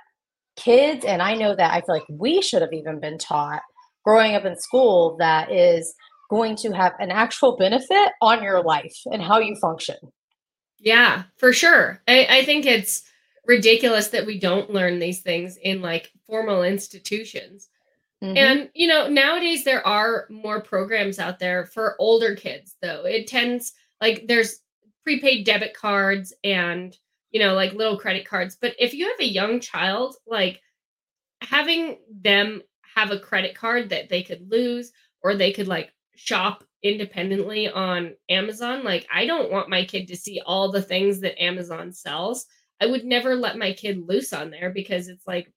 kids 0.56 1.04
and 1.04 1.20
I 1.20 1.34
know 1.34 1.54
that 1.54 1.72
I 1.72 1.80
feel 1.80 1.94
like 1.94 2.06
we 2.08 2.40
should 2.40 2.62
have 2.62 2.72
even 2.72 3.00
been 3.00 3.18
taught 3.18 3.62
growing 4.04 4.34
up 4.34 4.44
in 4.44 4.58
school 4.58 5.16
that 5.18 5.50
is 5.50 5.94
going 6.30 6.56
to 6.56 6.72
have 6.72 6.92
an 6.98 7.10
actual 7.10 7.56
benefit 7.56 8.12
on 8.20 8.42
your 8.42 8.62
life 8.62 8.96
and 9.06 9.22
how 9.22 9.38
you 9.38 9.56
function. 9.56 9.96
Yeah, 10.78 11.24
for 11.38 11.52
sure. 11.52 12.02
I, 12.06 12.26
I 12.28 12.44
think 12.44 12.66
it's 12.66 13.02
ridiculous 13.46 14.08
that 14.08 14.26
we 14.26 14.38
don't 14.38 14.70
learn 14.70 14.98
these 14.98 15.20
things 15.20 15.56
in 15.56 15.82
like 15.82 16.10
formal 16.26 16.62
institutions. 16.62 17.68
Mm-hmm. 18.22 18.36
And 18.36 18.70
you 18.74 18.86
know, 18.86 19.08
nowadays 19.08 19.64
there 19.64 19.86
are 19.86 20.26
more 20.30 20.60
programs 20.60 21.18
out 21.18 21.38
there 21.38 21.66
for 21.66 21.96
older 21.98 22.34
kids 22.34 22.76
though. 22.80 23.04
It 23.04 23.26
tends 23.26 23.72
like 24.00 24.26
there's 24.28 24.60
prepaid 25.02 25.44
debit 25.44 25.74
cards 25.74 26.32
and 26.42 26.96
you 27.34 27.40
know, 27.40 27.52
like 27.52 27.74
little 27.74 27.98
credit 27.98 28.26
cards, 28.26 28.56
but 28.58 28.74
if 28.78 28.94
you 28.94 29.06
have 29.06 29.20
a 29.20 29.30
young 29.30 29.60
child, 29.60 30.16
like 30.26 30.62
having 31.42 31.98
them 32.08 32.62
have 32.94 33.10
a 33.10 33.18
credit 33.18 33.54
card 33.54 33.90
that 33.90 34.08
they 34.08 34.22
could 34.22 34.50
lose 34.50 34.92
or 35.22 35.34
they 35.34 35.52
could 35.52 35.68
like 35.68 35.92
shop 36.16 36.64
independently 36.82 37.68
on 37.68 38.14
Amazon, 38.30 38.84
like 38.84 39.06
I 39.12 39.26
don't 39.26 39.52
want 39.52 39.68
my 39.68 39.84
kid 39.84 40.08
to 40.08 40.16
see 40.16 40.40
all 40.46 40.72
the 40.72 40.80
things 40.80 41.20
that 41.20 41.42
Amazon 41.42 41.92
sells 41.92 42.46
I 42.80 42.86
would 42.86 43.04
never 43.04 43.34
let 43.34 43.58
my 43.58 43.72
kid 43.72 44.06
loose 44.06 44.32
on 44.32 44.50
there 44.50 44.70
because 44.70 45.08
it's 45.08 45.26
like 45.26 45.52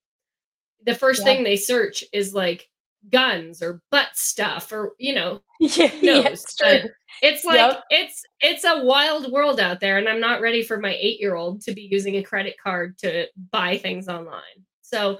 the 0.85 0.95
first 0.95 1.19
yeah. 1.19 1.25
thing 1.25 1.43
they 1.43 1.57
search 1.57 2.03
is 2.13 2.33
like 2.33 2.69
guns 3.12 3.62
or 3.62 3.81
butt 3.89 4.10
stuff 4.13 4.71
or 4.71 4.93
you 4.97 5.13
know 5.13 5.39
yeah, 5.60 5.91
yeah 6.01 6.27
it's, 6.27 6.55
it's 7.21 7.45
like 7.45 7.55
yep. 7.55 7.83
it's 7.89 8.23
it's 8.41 8.63
a 8.63 8.83
wild 8.83 9.31
world 9.31 9.60
out 9.60 9.79
there 9.79 9.97
and 9.97 10.10
i'm 10.10 10.19
not 10.19 10.41
ready 10.41 10.62
for 10.62 10.77
my 10.77 10.95
eight 10.99 11.19
year 11.19 11.36
old 11.36 11.62
to 11.62 11.73
be 11.73 11.81
using 11.81 12.15
a 12.15 12.23
credit 12.23 12.55
card 12.62 12.97
to 12.99 13.27
buy 13.51 13.77
things 13.77 14.07
online. 14.07 14.41
So 14.81 15.19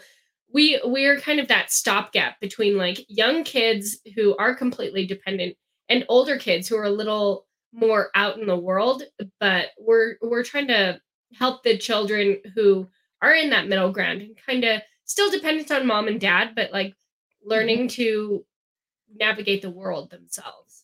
we 0.54 0.80
we're 0.84 1.20
kind 1.20 1.40
of 1.40 1.48
that 1.50 1.72
stopgap 1.72 2.40
between 2.40 2.78
like 2.78 3.06
young 3.10 3.44
kids 3.44 4.00
who 4.16 4.36
are 4.38 4.56
completely 4.56 5.06
dependent 5.06 5.56
and 5.90 6.06
older 6.10 6.38
kids 6.38 6.68
who 6.68 6.78
are 6.78 6.86
a 6.86 6.90
little 6.90 7.46
more 7.74 8.10
out 8.16 8.40
in 8.40 8.48
the 8.48 8.56
world 8.56 9.04
but 9.40 9.68
we're 9.80 10.16
we're 10.22 10.44
trying 10.44 10.68
to 10.68 11.00
help 11.38 11.63
the 11.63 11.78
children 11.78 12.38
who 12.56 12.88
are 13.22 13.34
in 13.34 13.50
that 13.50 13.68
middle 13.68 13.92
ground 13.92 14.22
and 14.22 14.38
kind 14.46 14.63
of 14.63 14.82
still 15.06 15.30
dependent 15.32 15.72
on 15.72 15.88
mom 15.88 16.08
and 16.08 16.20
dad, 16.20 16.52
but 16.56 16.72
like 16.72 16.94
learning 17.48 17.88
mm-hmm. 17.88 18.02
to 18.02 18.46
navigate 19.16 19.62
the 19.62 19.70
world 19.70 20.10
themselves. 20.12 20.84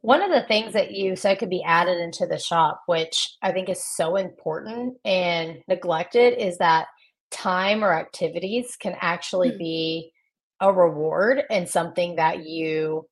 One 0.00 0.22
of 0.22 0.30
the 0.30 0.46
things 0.46 0.74
that 0.74 0.92
you 0.92 1.16
said 1.16 1.38
could 1.38 1.50
be 1.50 1.62
added 1.62 1.98
into 1.98 2.26
the 2.26 2.38
shop, 2.38 2.82
which 2.86 3.36
I 3.42 3.52
think 3.52 3.68
is 3.68 3.82
so 3.84 4.16
important 4.16 4.96
and 5.04 5.58
neglected, 5.66 6.38
is 6.38 6.58
that 6.58 6.86
time 7.30 7.84
or 7.84 7.92
activities 7.92 8.76
can 8.78 8.94
actually 9.00 9.50
mm-hmm. 9.50 9.58
be 9.58 10.12
a 10.60 10.72
reward 10.72 11.42
and 11.50 11.68
something 11.68 12.16
that 12.16 12.44
you 12.44 13.06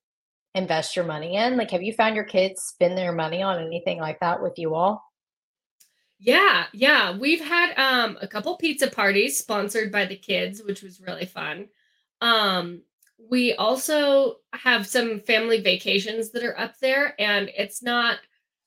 invest 0.54 0.96
your 0.96 1.04
money 1.04 1.36
in. 1.36 1.56
Like, 1.56 1.70
have 1.70 1.82
you 1.82 1.92
found 1.92 2.16
your 2.16 2.24
kids 2.24 2.62
spend 2.62 2.96
their 2.96 3.12
money 3.12 3.42
on 3.42 3.64
anything 3.64 3.98
like 3.98 4.20
that 4.20 4.42
with 4.42 4.54
you 4.56 4.74
all? 4.74 5.02
Yeah, 6.18 6.64
yeah. 6.72 7.16
We've 7.16 7.44
had 7.44 7.74
um 7.76 8.16
a 8.22 8.28
couple 8.28 8.56
pizza 8.56 8.90
parties 8.90 9.38
sponsored 9.38 9.92
by 9.92 10.06
the 10.06 10.16
kids, 10.16 10.62
which 10.64 10.82
was 10.82 11.00
really 11.00 11.26
fun. 11.26 11.66
Um 12.20 12.82
we 13.30 13.54
also 13.54 14.36
have 14.52 14.86
some 14.86 15.20
family 15.20 15.60
vacations 15.60 16.30
that 16.30 16.44
are 16.44 16.58
up 16.58 16.78
there 16.80 17.14
and 17.20 17.50
it's 17.56 17.82
not 17.82 18.18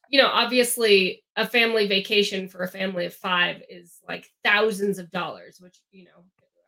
you 0.10 0.20
know, 0.20 0.28
obviously 0.28 1.24
a 1.36 1.48
family 1.48 1.88
vacation 1.88 2.50
for 2.50 2.64
a 2.64 2.68
family 2.68 3.06
of 3.06 3.14
5 3.14 3.62
is 3.70 4.00
like 4.08 4.30
thousands 4.44 4.98
of 4.98 5.12
dollars, 5.12 5.60
which 5.62 5.80
you 5.92 6.06
know, 6.06 6.24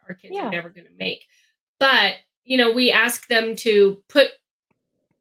our 0.08 0.16
kids 0.16 0.34
yeah. 0.36 0.48
are 0.48 0.52
never 0.52 0.70
going 0.70 0.86
to 0.86 0.94
make. 0.98 1.26
But, 1.80 2.16
you 2.44 2.58
know, 2.58 2.72
we 2.72 2.92
ask 2.92 3.28
them 3.28 3.56
to 3.58 4.04
put 4.08 4.28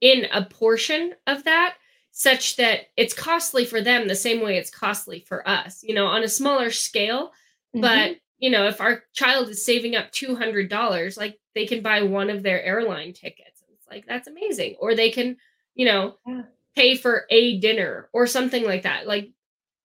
in 0.00 0.26
a 0.32 0.44
portion 0.44 1.14
of 1.26 1.44
that 1.44 1.76
such 2.12 2.56
that 2.56 2.88
it's 2.96 3.14
costly 3.14 3.64
for 3.64 3.80
them 3.80 4.06
the 4.06 4.14
same 4.14 4.42
way 4.42 4.56
it's 4.58 4.70
costly 4.70 5.20
for 5.20 5.46
us, 5.48 5.82
you 5.82 5.94
know, 5.94 6.06
on 6.06 6.22
a 6.22 6.28
smaller 6.28 6.70
scale. 6.70 7.32
Mm-hmm. 7.74 7.80
But, 7.80 8.16
you 8.40 8.50
know, 8.50 8.66
if 8.66 8.80
our 8.80 9.04
child 9.12 9.48
is 9.48 9.64
saving 9.64 9.94
up 9.94 10.10
$200, 10.10 11.16
like 11.16 11.38
they 11.54 11.66
can 11.66 11.82
buy 11.82 12.02
one 12.02 12.30
of 12.30 12.42
their 12.42 12.62
airline 12.62 13.12
tickets. 13.12 13.62
It's 13.72 13.86
like, 13.88 14.06
that's 14.06 14.26
amazing. 14.26 14.76
Or 14.80 14.94
they 14.94 15.10
can, 15.10 15.36
you 15.74 15.86
know, 15.86 16.16
yeah. 16.26 16.42
pay 16.74 16.96
for 16.96 17.26
a 17.30 17.58
dinner 17.60 18.08
or 18.12 18.26
something 18.26 18.64
like 18.64 18.82
that. 18.82 19.06
Like 19.06 19.30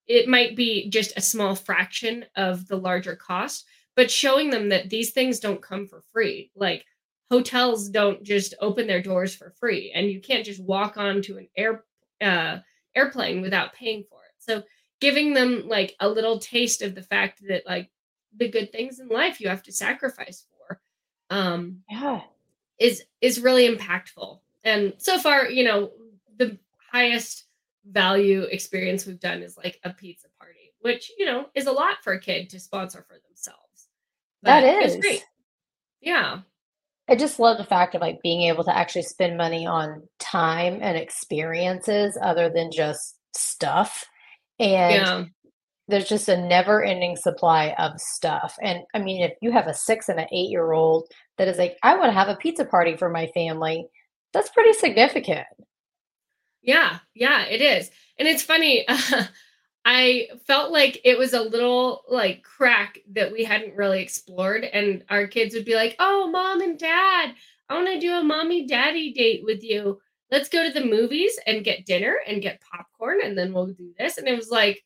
it 0.08 0.28
might 0.30 0.56
be 0.56 0.90
just 0.90 1.18
a 1.18 1.22
small 1.22 1.54
fraction 1.54 2.26
of 2.36 2.68
the 2.68 2.78
larger 2.78 3.16
cost, 3.16 3.66
but 3.96 4.10
showing 4.10 4.50
them 4.50 4.70
that 4.70 4.90
these 4.90 5.12
things 5.12 5.40
don't 5.40 5.62
come 5.62 5.86
for 5.86 6.02
free. 6.14 6.52
Like, 6.56 6.86
hotels 7.30 7.90
don't 7.90 8.24
just 8.24 8.54
open 8.62 8.88
their 8.88 9.02
doors 9.02 9.36
for 9.36 9.50
free 9.60 9.92
and 9.96 10.10
you 10.10 10.22
can't 10.22 10.46
just 10.46 10.62
walk 10.62 10.96
onto 10.96 11.38
an 11.38 11.48
air 11.58 11.84
uh, 12.22 12.60
airplane 12.96 13.42
without 13.42 13.74
paying 13.74 14.04
for 14.10 14.20
it. 14.24 14.32
So 14.38 14.64
giving 15.02 15.34
them 15.34 15.68
like 15.68 15.96
a 16.00 16.08
little 16.08 16.40
taste 16.40 16.82
of 16.82 16.96
the 16.96 17.02
fact 17.02 17.42
that 17.48 17.64
like 17.66 17.90
the 18.38 18.50
good 18.50 18.72
things 18.72 19.00
in 19.00 19.08
life 19.08 19.40
you 19.40 19.48
have 19.48 19.64
to 19.64 19.72
sacrifice 19.72 20.46
for 20.52 20.82
um 21.30 21.82
yeah. 21.90 22.22
is 22.80 23.04
is 23.22 23.42
really 23.42 23.68
impactful. 23.68 24.40
And 24.64 24.94
so 24.98 25.18
far 25.20 25.50
you 25.50 25.64
know 25.64 25.92
the 26.38 26.58
highest 26.92 27.46
value 27.86 28.42
experience 28.44 29.06
we've 29.06 29.20
done 29.20 29.42
is 29.44 29.58
like 29.58 29.80
a 29.84 29.92
pizza 29.92 30.28
party 30.40 30.74
which 30.82 31.12
you 31.18 31.26
know 31.26 31.48
is 31.56 31.66
a 31.66 31.72
lot 31.72 31.98
for 32.04 32.14
a 32.14 32.20
kid 32.20 32.50
to 32.52 32.60
sponsor 32.60 33.04
for 33.08 33.18
themselves. 33.28 33.88
But 34.44 34.62
that 34.62 34.84
is. 34.86 34.98
great. 34.98 35.26
Yeah. 36.00 36.42
I 37.10 37.16
just 37.16 37.40
love 37.40 37.58
the 37.58 37.64
fact 37.64 37.96
of 37.96 38.02
like 38.02 38.22
being 38.22 38.44
able 38.44 38.64
to 38.64 38.76
actually 38.76 39.04
spend 39.04 39.38
money 39.38 39.66
on 39.66 40.04
time 40.20 40.80
and 40.82 40.98
experiences 40.98 42.18
other 42.22 42.50
than 42.50 42.72
just 42.72 43.18
stuff. 43.36 44.06
And 44.60 44.96
yeah. 44.96 45.24
There's 45.88 46.08
just 46.10 46.28
a 46.30 46.38
never 46.38 46.84
ending 46.84 47.16
supply 47.16 47.76
of 47.78 48.00
stuff. 48.00 48.58
And 48.62 48.84
I 48.94 49.00
mean, 49.00 49.22
if 49.22 49.34
you 49.42 49.52
have 49.52 49.68
a 49.68 49.74
six 49.74 50.10
and 50.10 50.20
an 50.20 50.28
eight 50.32 50.50
year 50.50 50.72
old 50.72 51.08
that 51.38 51.48
is 51.48 51.58
like, 51.58 51.78
I 51.84 51.96
want 51.96 52.08
to 52.08 52.20
have 52.20 52.30
a 52.30 52.36
pizza 52.36 52.66
party 52.66 52.98
for 52.98 53.10
my 53.10 53.28
family, 53.28 53.88
that's 54.34 54.50
pretty 54.50 54.74
significant. 54.74 55.46
Yeah, 56.62 57.00
yeah, 57.14 57.46
it 57.46 57.62
is. 57.62 57.92
And 58.18 58.28
it's 58.28 58.42
funny. 58.42 58.86
I 59.86 60.30
felt 60.48 60.72
like 60.72 61.00
it 61.04 61.18
was 61.18 61.34
a 61.34 61.42
little 61.42 62.02
like 62.10 62.42
crack 62.42 62.98
that 63.12 63.32
we 63.32 63.44
hadn't 63.44 63.76
really 63.76 64.02
explored. 64.02 64.64
And 64.64 65.04
our 65.10 65.28
kids 65.28 65.54
would 65.54 65.66
be 65.66 65.76
like, 65.76 65.96
Oh, 66.00 66.28
mom 66.32 66.62
and 66.62 66.80
dad, 66.80 67.36
I 67.70 67.76
want 67.76 67.88
to 67.90 68.00
do 68.00 68.14
a 68.14 68.24
mommy 68.24 68.66
daddy 68.66 69.14
date 69.14 69.44
with 69.44 69.64
you. 69.64 70.02
Let's 70.32 70.50
go 70.50 70.66
to 70.66 70.74
the 70.74 70.86
movies 70.86 71.38
and 71.46 71.64
get 71.64 71.86
dinner 71.86 72.18
and 72.28 72.42
get 72.42 72.62
popcorn 72.62 73.20
and 73.24 73.38
then 73.38 73.54
we'll 73.54 73.68
do 73.68 73.94
this. 74.00 74.18
And 74.18 74.28
it 74.28 74.36
was 74.36 74.50
like, 74.50 74.84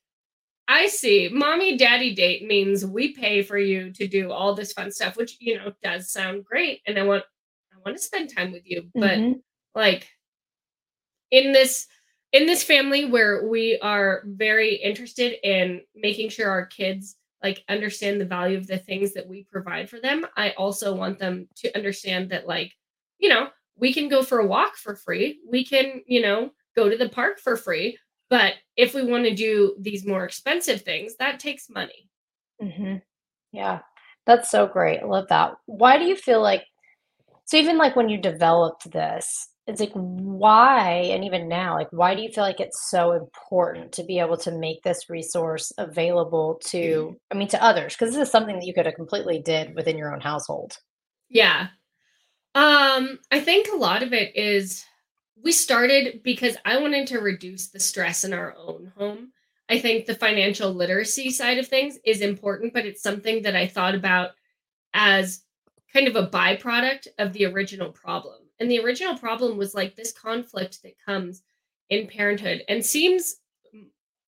I 0.69 0.85
see. 0.87 1.29
Mommy 1.33 1.77
daddy 1.77 2.13
date 2.13 2.45
means 2.45 2.85
we 2.85 3.13
pay 3.13 3.41
for 3.41 3.57
you 3.57 3.91
to 3.93 4.07
do 4.07 4.31
all 4.31 4.53
this 4.53 4.71
fun 4.71 4.91
stuff, 4.91 5.17
which 5.17 5.35
you 5.39 5.57
know 5.57 5.73
does 5.83 6.11
sound 6.11 6.45
great. 6.45 6.81
And 6.85 6.97
I 6.97 7.03
want 7.03 7.23
I 7.73 7.77
want 7.83 7.97
to 7.97 8.03
spend 8.03 8.33
time 8.33 8.51
with 8.51 8.61
you. 8.65 8.83
But 8.93 9.17
mm-hmm. 9.17 9.39
like 9.73 10.07
in 11.31 11.51
this 11.51 11.87
in 12.31 12.45
this 12.45 12.63
family 12.63 13.05
where 13.05 13.47
we 13.47 13.79
are 13.79 14.21
very 14.25 14.75
interested 14.75 15.35
in 15.43 15.81
making 15.95 16.29
sure 16.29 16.49
our 16.49 16.65
kids 16.65 17.15
like 17.41 17.63
understand 17.69 18.19
the 18.19 18.25
value 18.25 18.57
of 18.57 18.67
the 18.67 18.77
things 18.77 19.13
that 19.13 19.27
we 19.27 19.47
provide 19.51 19.89
for 19.89 19.99
them 19.99 20.25
i 20.37 20.51
also 20.51 20.93
want 20.93 21.17
them 21.17 21.47
to 21.55 21.73
understand 21.75 22.29
that 22.29 22.47
like 22.47 22.73
you 23.17 23.29
know 23.29 23.47
we 23.77 23.93
can 23.93 24.09
go 24.09 24.21
for 24.21 24.39
a 24.39 24.45
walk 24.45 24.75
for 24.75 24.95
free 24.95 25.39
we 25.49 25.63
can 25.63 26.01
you 26.05 26.21
know 26.21 26.51
go 26.75 26.89
to 26.89 26.97
the 26.97 27.09
park 27.09 27.39
for 27.39 27.55
free 27.55 27.97
but 28.29 28.53
if 28.75 28.93
we 28.93 29.03
want 29.03 29.25
to 29.25 29.33
do 29.33 29.75
these 29.79 30.05
more 30.05 30.25
expensive 30.25 30.81
things 30.81 31.15
that 31.17 31.39
takes 31.39 31.69
money. 31.69 32.09
Mm-hmm. 32.61 32.97
yeah. 33.51 33.79
That's 34.25 34.51
so 34.51 34.67
great. 34.67 34.99
I 34.99 35.05
love 35.05 35.27
that. 35.29 35.53
Why 35.65 35.97
do 35.97 36.05
you 36.05 36.15
feel 36.15 36.41
like 36.41 36.63
so 37.45 37.57
even 37.57 37.77
like 37.77 37.95
when 37.95 38.09
you 38.09 38.17
developed 38.19 38.91
this 38.91 39.47
it's 39.69 39.79
like 39.79 39.91
why 39.93 41.09
and 41.11 41.23
even 41.23 41.47
now 41.47 41.75
like 41.75 41.87
why 41.91 42.15
do 42.15 42.21
you 42.21 42.29
feel 42.29 42.43
like 42.43 42.59
it's 42.59 42.89
so 42.89 43.11
important 43.13 43.91
to 43.91 44.03
be 44.03 44.19
able 44.19 44.37
to 44.37 44.51
make 44.51 44.81
this 44.81 45.09
resource 45.09 45.71
available 45.77 46.59
to 46.65 46.77
mm-hmm. 46.77 47.13
i 47.31 47.35
mean 47.35 47.47
to 47.47 47.63
others? 47.63 47.95
Because 47.95 48.13
this 48.13 48.27
is 48.27 48.31
something 48.31 48.55
that 48.55 48.65
you 48.65 48.73
could 48.73 48.87
have 48.87 48.95
completely 48.95 49.39
did 49.39 49.75
within 49.75 49.97
your 49.97 50.13
own 50.13 50.21
household. 50.21 50.77
Yeah. 51.29 51.67
Um 52.55 53.19
i 53.31 53.39
think 53.39 53.67
a 53.71 53.77
lot 53.77 54.01
of 54.01 54.11
it 54.11 54.35
is 54.35 54.83
we 55.43 55.51
started 55.51 56.21
because 56.23 56.55
i 56.65 56.77
wanted 56.77 57.07
to 57.07 57.19
reduce 57.19 57.67
the 57.67 57.79
stress 57.79 58.23
in 58.23 58.33
our 58.33 58.55
own 58.57 58.91
home 58.97 59.31
i 59.69 59.79
think 59.79 60.05
the 60.05 60.15
financial 60.15 60.73
literacy 60.73 61.29
side 61.29 61.57
of 61.57 61.67
things 61.67 61.97
is 62.05 62.21
important 62.21 62.73
but 62.73 62.85
it's 62.85 63.01
something 63.01 63.41
that 63.41 63.55
i 63.55 63.67
thought 63.67 63.95
about 63.95 64.31
as 64.93 65.43
kind 65.93 66.07
of 66.07 66.15
a 66.15 66.27
byproduct 66.27 67.07
of 67.17 67.33
the 67.33 67.45
original 67.45 67.91
problem 67.91 68.39
and 68.59 68.69
the 68.69 68.79
original 68.79 69.17
problem 69.17 69.57
was 69.57 69.73
like 69.73 69.95
this 69.95 70.11
conflict 70.11 70.83
that 70.83 70.93
comes 71.05 71.41
in 71.89 72.07
parenthood 72.07 72.63
and 72.67 72.85
seems 72.85 73.37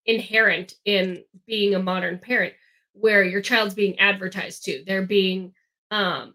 inherent 0.05 0.75
in 0.85 1.23
being 1.45 1.75
a 1.75 1.81
modern 1.81 2.17
parent 2.17 2.53
where 2.93 3.23
your 3.23 3.41
child's 3.41 3.73
being 3.73 3.97
advertised 3.99 4.65
to. 4.65 4.83
They're 4.85 5.05
being 5.05 5.53
um, 5.91 6.33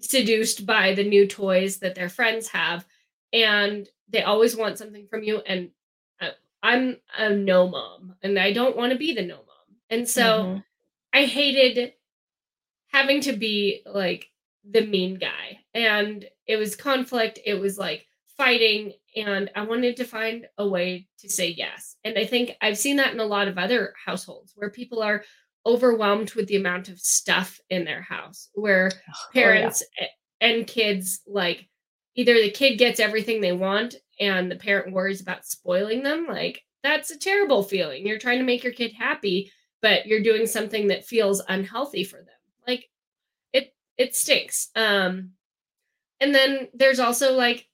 seduced 0.00 0.66
by 0.66 0.94
the 0.94 1.04
new 1.04 1.26
toys 1.26 1.78
that 1.78 1.94
their 1.94 2.08
friends 2.08 2.48
have 2.48 2.84
and 3.32 3.88
they 4.10 4.22
always 4.22 4.56
want 4.56 4.78
something 4.78 5.06
from 5.08 5.22
you 5.22 5.40
and 5.40 5.70
uh, 6.20 6.30
I'm 6.62 6.98
a 7.16 7.30
no 7.30 7.68
mom 7.68 8.14
and 8.22 8.38
I 8.38 8.52
don't 8.52 8.76
want 8.76 8.92
to 8.92 8.98
be 8.98 9.14
the 9.14 9.22
no 9.22 9.36
mom. 9.36 9.76
And 9.88 10.08
so 10.08 10.22
mm-hmm. 10.22 10.58
I 11.12 11.24
hated 11.24 11.92
having 12.92 13.20
to 13.22 13.32
be 13.32 13.82
like 13.86 14.28
the 14.68 14.86
mean 14.86 15.18
guy 15.18 15.58
and 15.74 16.24
it 16.46 16.56
was 16.56 16.76
conflict 16.76 17.38
it 17.44 17.54
was 17.54 17.78
like 17.78 18.06
fighting 18.36 18.92
and 19.16 19.50
i 19.54 19.62
wanted 19.62 19.96
to 19.96 20.04
find 20.04 20.46
a 20.58 20.68
way 20.68 21.06
to 21.18 21.28
say 21.28 21.48
yes 21.48 21.96
and 22.04 22.18
i 22.18 22.26
think 22.26 22.52
i've 22.60 22.78
seen 22.78 22.96
that 22.96 23.12
in 23.12 23.20
a 23.20 23.24
lot 23.24 23.48
of 23.48 23.56
other 23.56 23.94
households 24.04 24.52
where 24.56 24.70
people 24.70 25.02
are 25.02 25.24
overwhelmed 25.66 26.32
with 26.34 26.46
the 26.46 26.56
amount 26.56 26.88
of 26.88 26.98
stuff 26.98 27.58
in 27.70 27.84
their 27.84 28.02
house 28.02 28.48
where 28.54 28.90
parents 29.32 29.82
oh, 29.82 30.04
yeah. 30.40 30.48
and 30.48 30.66
kids 30.66 31.20
like 31.26 31.66
either 32.14 32.34
the 32.34 32.50
kid 32.50 32.76
gets 32.76 33.00
everything 33.00 33.40
they 33.40 33.52
want 33.52 33.94
and 34.18 34.50
the 34.50 34.56
parent 34.56 34.92
worries 34.92 35.20
about 35.20 35.46
spoiling 35.46 36.02
them 36.02 36.26
like 36.28 36.62
that's 36.82 37.10
a 37.10 37.18
terrible 37.18 37.62
feeling. 37.62 38.06
You're 38.06 38.18
trying 38.18 38.38
to 38.38 38.44
make 38.44 38.64
your 38.64 38.72
kid 38.72 38.92
happy 38.92 39.52
but 39.82 40.06
you're 40.06 40.22
doing 40.22 40.46
something 40.46 40.88
that 40.88 41.06
feels 41.06 41.42
unhealthy 41.48 42.04
for 42.04 42.18
them. 42.18 42.26
Like 42.66 42.88
it 43.52 43.74
it 43.96 44.14
stinks. 44.14 44.70
Um 44.76 45.30
and 46.20 46.34
then 46.34 46.68
there's 46.74 47.00
also 47.00 47.34
like 47.34 47.66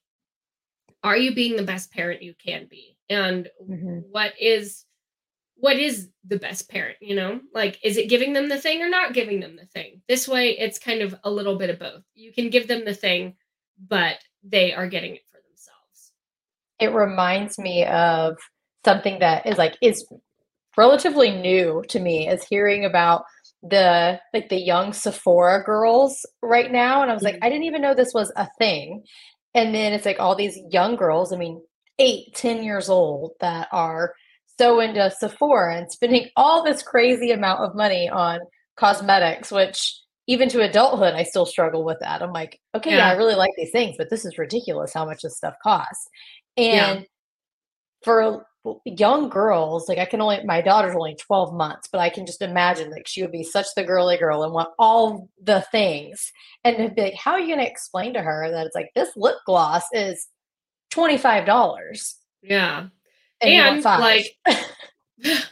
are 1.03 1.17
you 1.17 1.33
being 1.33 1.55
the 1.55 1.63
best 1.63 1.91
parent 1.91 2.23
you 2.23 2.33
can 2.43 2.67
be? 2.69 2.97
And 3.09 3.49
mm-hmm. 3.61 3.99
what 4.11 4.33
is 4.39 4.85
what 5.59 5.77
is 5.77 6.09
the 6.25 6.37
best 6.37 6.69
parent 6.69 6.97
you 7.01 7.15
know? 7.15 7.41
Like 7.53 7.79
is 7.83 7.97
it 7.97 8.09
giving 8.09 8.33
them 8.33 8.49
the 8.49 8.59
thing 8.59 8.81
or 8.81 8.89
not 8.89 9.13
giving 9.13 9.39
them 9.39 9.55
the 9.55 9.65
thing? 9.65 10.01
This 10.07 10.27
way 10.27 10.57
it's 10.57 10.79
kind 10.79 11.01
of 11.01 11.15
a 11.23 11.31
little 11.31 11.57
bit 11.57 11.69
of 11.69 11.79
both. 11.79 12.03
You 12.13 12.33
can 12.33 12.49
give 12.49 12.67
them 12.67 12.85
the 12.85 12.93
thing 12.93 13.35
but 13.87 14.17
they 14.49 14.73
are 14.73 14.87
getting 14.87 15.15
it 15.15 15.21
for 15.29 15.39
themselves 15.49 16.11
it 16.79 16.93
reminds 16.93 17.57
me 17.57 17.85
of 17.85 18.35
something 18.85 19.19
that 19.19 19.45
is 19.45 19.57
like 19.57 19.75
is 19.81 20.05
relatively 20.77 21.31
new 21.31 21.83
to 21.89 21.99
me 21.99 22.29
is 22.29 22.43
hearing 22.43 22.85
about 22.85 23.23
the 23.63 24.19
like 24.33 24.49
the 24.49 24.61
young 24.61 24.93
Sephora 24.93 25.63
girls 25.63 26.25
right 26.41 26.71
now. 26.71 27.01
And 27.01 27.11
I 27.11 27.13
was 27.13 27.23
like, 27.23 27.35
mm-hmm. 27.35 27.43
I 27.43 27.49
didn't 27.49 27.65
even 27.65 27.81
know 27.81 27.93
this 27.93 28.13
was 28.13 28.31
a 28.35 28.47
thing. 28.57 29.03
And 29.53 29.73
then 29.73 29.93
it's 29.93 30.05
like 30.05 30.19
all 30.19 30.35
these 30.35 30.59
young 30.69 30.95
girls, 30.95 31.33
I 31.33 31.37
mean, 31.37 31.61
eight, 31.99 32.35
ten 32.35 32.63
years 32.63 32.89
old 32.89 33.31
that 33.41 33.67
are 33.71 34.13
so 34.59 34.79
into 34.79 35.09
Sephora 35.11 35.77
and 35.77 35.91
spending 35.91 36.29
all 36.35 36.63
this 36.63 36.83
crazy 36.83 37.31
amount 37.31 37.61
of 37.61 37.75
money 37.75 38.09
on 38.09 38.39
cosmetics, 38.75 39.51
which 39.51 39.99
even 40.27 40.49
to 40.49 40.61
adulthood, 40.61 41.13
I 41.13 41.23
still 41.23 41.45
struggle 41.45 41.83
with 41.83 41.99
that. 42.01 42.21
I'm 42.21 42.33
like, 42.33 42.59
okay, 42.75 42.91
yeah, 42.91 42.97
yeah 42.97 43.09
I 43.09 43.13
really 43.13 43.35
like 43.35 43.53
these 43.55 43.71
things, 43.71 43.95
but 43.97 44.09
this 44.09 44.25
is 44.25 44.37
ridiculous 44.37 44.93
how 44.93 45.05
much 45.05 45.21
this 45.21 45.37
stuff 45.37 45.55
costs. 45.63 46.07
And 46.57 46.99
yeah. 46.99 47.05
for 48.03 48.45
young 48.85 49.29
girls, 49.29 49.87
like 49.87 49.99
I 49.99 50.05
can 50.05 50.19
only, 50.19 50.43
my 50.43 50.61
daughter's 50.61 50.95
only 50.95 51.15
12 51.15 51.53
months, 51.53 51.87
but 51.89 52.01
I 52.01 52.09
can 52.09 52.25
just 52.25 52.41
imagine 52.41 52.91
like 52.91 53.07
she 53.07 53.21
would 53.21 53.31
be 53.31 53.43
such 53.43 53.67
the 53.75 53.83
girly 53.83 54.17
girl 54.17 54.43
and 54.43 54.53
want 54.53 54.69
all 54.77 55.29
the 55.41 55.61
things. 55.71 56.31
And 56.65 56.93
be 56.93 57.01
like, 57.01 57.15
how 57.15 57.31
are 57.31 57.39
you 57.39 57.47
going 57.47 57.65
to 57.65 57.71
explain 57.71 58.13
to 58.13 58.21
her 58.21 58.51
that 58.51 58.65
it's 58.65 58.75
like 58.75 58.89
this 58.95 59.09
lip 59.15 59.37
gloss 59.45 59.83
is 59.93 60.27
$25? 60.93 62.13
Yeah. 62.41 62.87
And, 63.39 63.51
and 63.51 63.83
like, 63.83 64.25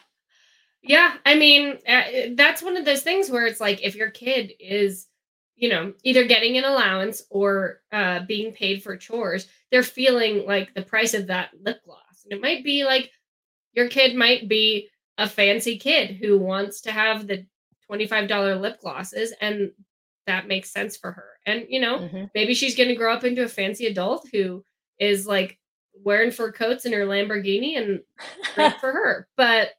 yeah, 0.88 1.16
I 1.26 1.36
mean, 1.36 1.80
uh, 1.88 2.04
that's 2.36 2.62
one 2.62 2.78
of 2.78 2.86
those 2.86 3.02
things 3.02 3.30
where 3.30 3.46
it's 3.46 3.60
like 3.60 3.84
if 3.84 3.96
your 3.96 4.12
kid 4.12 4.54
is, 4.60 5.08
you 5.56 5.70
know, 5.70 5.94
either 6.04 6.26
getting 6.26 6.58
an 6.58 6.64
allowance 6.64 7.24
or 7.30 7.82
uh, 7.92 8.22
being 8.28 8.52
paid 8.52 8.84
for 8.84 8.96
chores, 8.96 9.48
they're 9.72 9.84
feeling 9.84 10.46
like 10.46 10.74
the 10.74 10.82
price 10.82 11.14
of 11.14 11.28
that 11.28 11.50
lip 11.62 11.78
gloss 11.86 12.24
and 12.24 12.34
it 12.34 12.42
might 12.42 12.64
be 12.64 12.84
like 12.84 13.12
your 13.74 13.88
kid 13.88 14.16
might 14.16 14.48
be 14.48 14.90
a 15.18 15.28
fancy 15.28 15.78
kid 15.78 16.18
who 16.18 16.38
wants 16.38 16.82
to 16.82 16.92
have 16.92 17.28
the 17.28 17.46
$25 17.90 18.60
lip 18.60 18.82
glosses 18.82 19.34
and 19.42 19.72
that 20.28 20.48
makes 20.48 20.72
sense 20.72 20.98
for 20.98 21.12
her. 21.12 21.30
And 21.46 21.66
you 21.70 21.80
know, 21.80 22.00
mm-hmm. 22.00 22.26
maybe 22.34 22.54
she's 22.54 22.76
going 22.76 22.90
to 22.90 22.96
grow 22.96 23.14
up 23.14 23.24
into 23.24 23.44
a 23.44 23.48
fancy 23.48 23.86
adult 23.86 24.28
who 24.32 24.64
is 25.00 25.28
like 25.28 25.58
wearing 26.04 26.32
fur 26.32 26.52
coats 26.52 26.86
in 26.86 26.94
her 26.94 27.06
Lamborghini 27.06 27.78
and 27.78 28.02
great 28.56 28.80
for 28.80 28.92
her. 28.92 29.28
But 29.38 29.70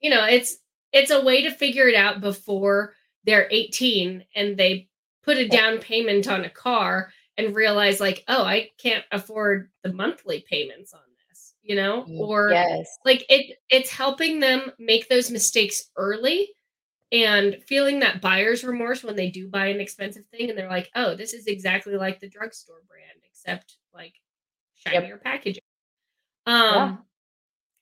you 0.00 0.10
know, 0.10 0.24
it's 0.24 0.58
it's 0.92 1.10
a 1.10 1.22
way 1.22 1.42
to 1.42 1.50
figure 1.50 1.88
it 1.88 1.94
out 1.94 2.20
before 2.20 2.94
they're 3.24 3.48
18 3.50 4.24
and 4.34 4.56
they 4.56 4.88
put 5.22 5.36
a 5.36 5.48
down 5.48 5.78
payment 5.78 6.26
on 6.26 6.44
a 6.44 6.50
car 6.50 7.12
and 7.36 7.54
realize 7.54 8.00
like, 8.00 8.24
oh, 8.28 8.42
I 8.42 8.70
can't 8.78 9.04
afford 9.12 9.70
the 9.82 9.92
monthly 9.92 10.44
payments 10.48 10.92
on 10.92 11.00
this, 11.28 11.54
you 11.62 11.76
know 11.76 12.04
mm, 12.04 12.18
or 12.18 12.50
yes. 12.50 12.98
like 13.04 13.24
it 13.28 13.56
it's 13.68 13.90
helping 13.90 14.40
them 14.40 14.72
make 14.78 15.08
those 15.08 15.30
mistakes 15.30 15.90
early 15.96 16.48
and 17.12 17.56
feeling 17.66 18.00
that 18.00 18.20
buyer's 18.20 18.64
remorse 18.64 19.02
when 19.02 19.16
they 19.16 19.30
do 19.30 19.48
buy 19.48 19.66
an 19.66 19.80
expensive 19.80 20.24
thing 20.26 20.48
and 20.48 20.58
they're 20.58 20.68
like 20.68 20.90
oh 20.94 21.14
this 21.14 21.32
is 21.32 21.46
exactly 21.46 21.96
like 21.96 22.20
the 22.20 22.28
drugstore 22.28 22.82
brand 22.88 23.20
except 23.24 23.76
like 23.94 24.14
shinier 24.74 25.02
yep. 25.02 25.24
packaging 25.24 25.62
um. 26.46 27.04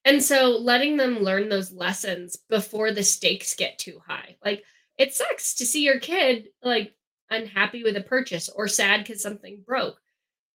And 0.08 0.22
so 0.22 0.58
letting 0.60 0.96
them 0.96 1.20
learn 1.20 1.48
those 1.48 1.72
lessons 1.72 2.36
before 2.48 2.92
the 2.92 3.04
stakes 3.04 3.54
get 3.54 3.78
too 3.78 4.00
high 4.06 4.36
like 4.44 4.64
it 4.96 5.14
sucks 5.14 5.54
to 5.54 5.66
see 5.66 5.84
your 5.84 6.00
kid 6.00 6.48
like 6.62 6.94
unhappy 7.30 7.82
with 7.82 7.96
a 7.96 8.02
purchase 8.02 8.48
or 8.48 8.66
sad 8.66 8.98
because 8.98 9.22
something 9.22 9.62
broke 9.66 10.00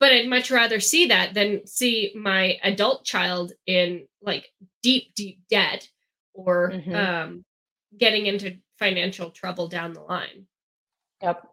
but 0.03 0.11
I'd 0.11 0.27
much 0.27 0.51
rather 0.51 0.81
see 0.81 1.05
that 1.05 1.33
than 1.33 1.65
see 1.65 2.11
my 2.13 2.59
adult 2.61 3.05
child 3.05 3.53
in 3.65 4.05
like 4.21 4.49
deep, 4.81 5.15
deep 5.15 5.39
debt 5.49 5.87
or 6.33 6.71
mm-hmm. 6.71 6.93
um, 6.93 7.45
getting 7.97 8.25
into 8.25 8.57
financial 8.79 9.29
trouble 9.29 9.69
down 9.69 9.93
the 9.93 10.01
line. 10.01 10.45
Yep. 11.21 11.47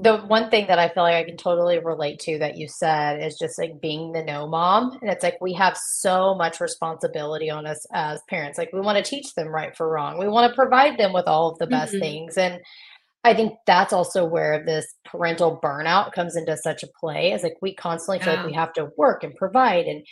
The 0.00 0.18
one 0.18 0.48
thing 0.48 0.68
that 0.68 0.78
I 0.78 0.88
feel 0.88 1.02
like 1.02 1.16
I 1.16 1.24
can 1.24 1.36
totally 1.36 1.80
relate 1.80 2.20
to 2.20 2.38
that 2.38 2.56
you 2.56 2.68
said 2.68 3.20
is 3.20 3.36
just 3.36 3.58
like 3.58 3.80
being 3.80 4.12
the 4.12 4.22
no 4.22 4.46
mom. 4.46 4.96
And 5.02 5.10
it's 5.10 5.24
like 5.24 5.38
we 5.40 5.52
have 5.54 5.76
so 5.76 6.36
much 6.36 6.60
responsibility 6.60 7.50
on 7.50 7.66
us 7.66 7.84
as 7.92 8.22
parents. 8.30 8.58
Like 8.58 8.72
we 8.72 8.80
want 8.80 9.04
to 9.04 9.10
teach 9.10 9.34
them 9.34 9.48
right 9.48 9.76
for 9.76 9.88
wrong. 9.88 10.16
We 10.16 10.28
want 10.28 10.48
to 10.50 10.54
provide 10.54 10.98
them 10.98 11.12
with 11.12 11.26
all 11.26 11.50
of 11.50 11.58
the 11.58 11.66
best 11.66 11.92
mm-hmm. 11.92 12.00
things. 12.00 12.38
And 12.38 12.60
I 13.24 13.34
think 13.34 13.54
that's 13.66 13.92
also 13.92 14.24
where 14.24 14.64
this 14.64 14.86
parental 15.04 15.58
burnout 15.62 16.12
comes 16.12 16.36
into 16.36 16.56
such 16.56 16.84
a 16.84 16.88
play 17.00 17.32
is 17.32 17.42
like 17.42 17.56
we 17.60 17.74
constantly 17.74 18.24
feel 18.24 18.36
like 18.36 18.46
we 18.46 18.52
have 18.52 18.72
to 18.74 18.90
work 18.96 19.24
and 19.24 19.34
provide 19.34 19.86
and 19.86 20.06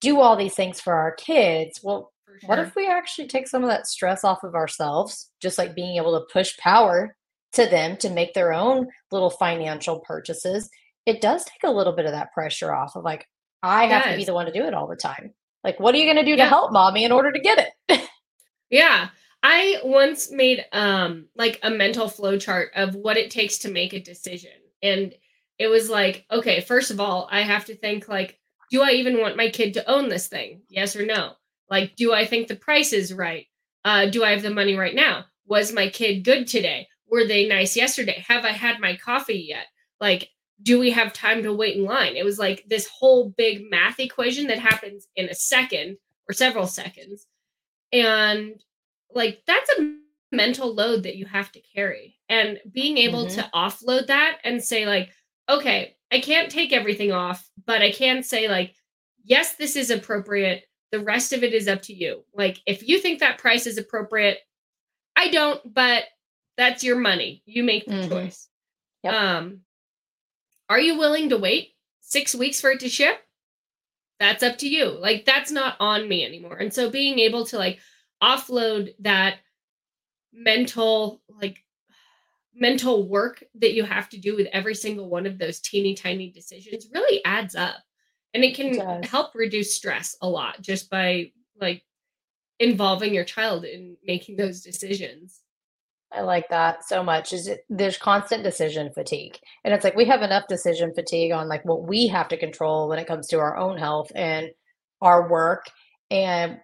do 0.00 0.20
all 0.20 0.36
these 0.36 0.54
things 0.54 0.80
for 0.80 0.94
our 0.94 1.12
kids. 1.12 1.80
Well, 1.82 2.12
sure. 2.26 2.48
what 2.48 2.58
if 2.58 2.74
we 2.74 2.88
actually 2.88 3.28
take 3.28 3.48
some 3.48 3.62
of 3.62 3.68
that 3.68 3.86
stress 3.86 4.24
off 4.24 4.42
of 4.42 4.54
ourselves, 4.54 5.30
just 5.40 5.58
like 5.58 5.74
being 5.74 5.96
able 5.96 6.18
to 6.18 6.26
push 6.32 6.56
power 6.56 7.14
to 7.56 7.66
them 7.66 7.96
to 7.98 8.10
make 8.10 8.34
their 8.34 8.52
own 8.52 8.88
little 9.10 9.30
financial 9.30 10.00
purchases? 10.00 10.70
It 11.04 11.20
does 11.20 11.44
take 11.44 11.64
a 11.64 11.72
little 11.72 11.92
bit 11.92 12.06
of 12.06 12.12
that 12.12 12.32
pressure 12.32 12.74
off 12.74 12.96
of 12.96 13.04
like, 13.04 13.26
I 13.62 13.86
have 13.86 14.04
to 14.04 14.16
be 14.16 14.24
the 14.24 14.34
one 14.34 14.46
to 14.46 14.52
do 14.52 14.64
it 14.64 14.74
all 14.74 14.86
the 14.86 14.96
time. 14.96 15.32
Like, 15.64 15.80
what 15.80 15.94
are 15.94 15.98
you 15.98 16.04
going 16.04 16.24
to 16.24 16.24
do 16.24 16.36
yeah. 16.36 16.44
to 16.44 16.48
help 16.48 16.72
mommy 16.72 17.04
in 17.04 17.12
order 17.12 17.32
to 17.32 17.40
get 17.40 17.74
it? 17.88 18.08
yeah. 18.70 19.08
I 19.42 19.80
once 19.84 20.30
made 20.30 20.64
um 20.72 21.26
like 21.36 21.60
a 21.62 21.70
mental 21.70 22.08
flow 22.08 22.38
chart 22.38 22.70
of 22.74 22.94
what 22.94 23.16
it 23.16 23.30
takes 23.30 23.58
to 23.58 23.70
make 23.70 23.92
a 23.92 24.00
decision. 24.00 24.50
And 24.82 25.14
it 25.58 25.68
was 25.68 25.88
like, 25.88 26.24
okay, 26.30 26.60
first 26.60 26.90
of 26.90 27.00
all, 27.00 27.28
I 27.30 27.42
have 27.42 27.64
to 27.66 27.76
think 27.76 28.08
like, 28.08 28.38
do 28.70 28.82
I 28.82 28.90
even 28.90 29.20
want 29.20 29.36
my 29.36 29.48
kid 29.48 29.74
to 29.74 29.90
own 29.90 30.08
this 30.08 30.28
thing? 30.28 30.62
Yes 30.68 30.96
or 30.96 31.06
no? 31.06 31.32
Like, 31.70 31.96
do 31.96 32.12
I 32.12 32.26
think 32.26 32.48
the 32.48 32.56
price 32.56 32.92
is 32.92 33.12
right? 33.12 33.46
Uh, 33.84 34.06
do 34.06 34.24
I 34.24 34.30
have 34.30 34.42
the 34.42 34.50
money 34.50 34.74
right 34.74 34.94
now? 34.94 35.24
Was 35.46 35.72
my 35.72 35.88
kid 35.88 36.24
good 36.24 36.46
today? 36.46 36.88
Were 37.10 37.26
they 37.26 37.48
nice 37.48 37.76
yesterday? 37.76 38.24
Have 38.28 38.44
I 38.44 38.52
had 38.52 38.80
my 38.80 38.96
coffee 38.96 39.46
yet? 39.48 39.66
Like, 40.00 40.30
do 40.62 40.78
we 40.78 40.90
have 40.90 41.12
time 41.12 41.42
to 41.42 41.52
wait 41.52 41.76
in 41.76 41.84
line? 41.84 42.16
It 42.16 42.24
was 42.24 42.38
like 42.38 42.64
this 42.68 42.88
whole 42.88 43.34
big 43.36 43.70
math 43.70 44.00
equation 44.00 44.46
that 44.48 44.58
happens 44.58 45.06
in 45.16 45.28
a 45.28 45.34
second 45.34 45.98
or 46.28 46.32
several 46.32 46.66
seconds. 46.66 47.26
And 47.92 48.60
like 49.14 49.42
that's 49.46 49.70
a 49.78 49.96
mental 50.32 50.74
load 50.74 51.02
that 51.04 51.16
you 51.16 51.24
have 51.24 51.50
to 51.52 51.60
carry 51.74 52.16
and 52.28 52.58
being 52.72 52.98
able 52.98 53.26
mm-hmm. 53.26 53.40
to 53.40 53.50
offload 53.54 54.06
that 54.08 54.38
and 54.44 54.62
say 54.62 54.86
like 54.86 55.10
okay 55.48 55.96
i 56.12 56.18
can't 56.18 56.50
take 56.50 56.72
everything 56.72 57.12
off 57.12 57.48
but 57.64 57.80
i 57.80 57.90
can 57.90 58.22
say 58.22 58.48
like 58.48 58.74
yes 59.24 59.54
this 59.54 59.76
is 59.76 59.90
appropriate 59.90 60.64
the 60.90 61.00
rest 61.00 61.32
of 61.32 61.44
it 61.44 61.54
is 61.54 61.68
up 61.68 61.80
to 61.80 61.94
you 61.94 62.24
like 62.34 62.58
if 62.66 62.86
you 62.86 62.98
think 62.98 63.20
that 63.20 63.38
price 63.38 63.66
is 63.66 63.78
appropriate 63.78 64.38
i 65.14 65.28
don't 65.30 65.60
but 65.72 66.04
that's 66.56 66.82
your 66.82 66.96
money. 66.96 67.42
You 67.46 67.62
make 67.62 67.86
the 67.86 67.92
mm-hmm. 67.92 68.10
choice. 68.10 68.48
Yep. 69.02 69.14
um 69.14 69.60
are 70.68 70.80
you 70.80 70.98
willing 70.98 71.28
to 71.28 71.38
wait 71.38 71.74
six 72.00 72.34
weeks 72.34 72.60
for 72.60 72.70
it 72.70 72.80
to 72.80 72.88
ship? 72.88 73.18
That's 74.18 74.42
up 74.42 74.58
to 74.58 74.68
you. 74.68 74.86
Like 74.86 75.24
that's 75.24 75.50
not 75.50 75.76
on 75.78 76.08
me 76.08 76.24
anymore. 76.24 76.56
And 76.56 76.72
so 76.72 76.90
being 76.90 77.18
able 77.18 77.44
to 77.46 77.58
like 77.58 77.78
offload 78.22 78.94
that 79.00 79.36
mental 80.32 81.22
like 81.28 81.62
mental 82.54 83.06
work 83.06 83.44
that 83.56 83.74
you 83.74 83.84
have 83.84 84.08
to 84.08 84.18
do 84.18 84.34
with 84.34 84.48
every 84.52 84.74
single 84.74 85.08
one 85.08 85.26
of 85.26 85.38
those 85.38 85.60
teeny 85.60 85.94
tiny 85.94 86.30
decisions 86.30 86.88
really 86.92 87.22
adds 87.24 87.54
up. 87.54 87.76
And 88.34 88.42
it 88.42 88.54
can 88.54 88.74
it 88.80 89.04
help 89.04 89.34
reduce 89.34 89.74
stress 89.74 90.16
a 90.20 90.28
lot 90.28 90.60
just 90.60 90.90
by 90.90 91.32
like 91.60 91.82
involving 92.58 93.14
your 93.14 93.24
child 93.24 93.64
in 93.64 93.96
making 94.04 94.36
those 94.36 94.62
decisions 94.62 95.40
i 96.12 96.20
like 96.20 96.48
that 96.48 96.86
so 96.86 97.02
much 97.02 97.32
is 97.32 97.48
it 97.48 97.60
there's 97.68 97.98
constant 97.98 98.42
decision 98.42 98.90
fatigue 98.92 99.38
and 99.64 99.74
it's 99.74 99.84
like 99.84 99.96
we 99.96 100.04
have 100.04 100.22
enough 100.22 100.44
decision 100.48 100.92
fatigue 100.94 101.32
on 101.32 101.48
like 101.48 101.64
what 101.64 101.82
we 101.82 102.06
have 102.06 102.28
to 102.28 102.36
control 102.36 102.88
when 102.88 102.98
it 102.98 103.06
comes 103.06 103.26
to 103.26 103.38
our 103.38 103.56
own 103.56 103.76
health 103.76 104.10
and 104.14 104.50
our 105.00 105.28
work 105.28 105.66
and 106.10 106.58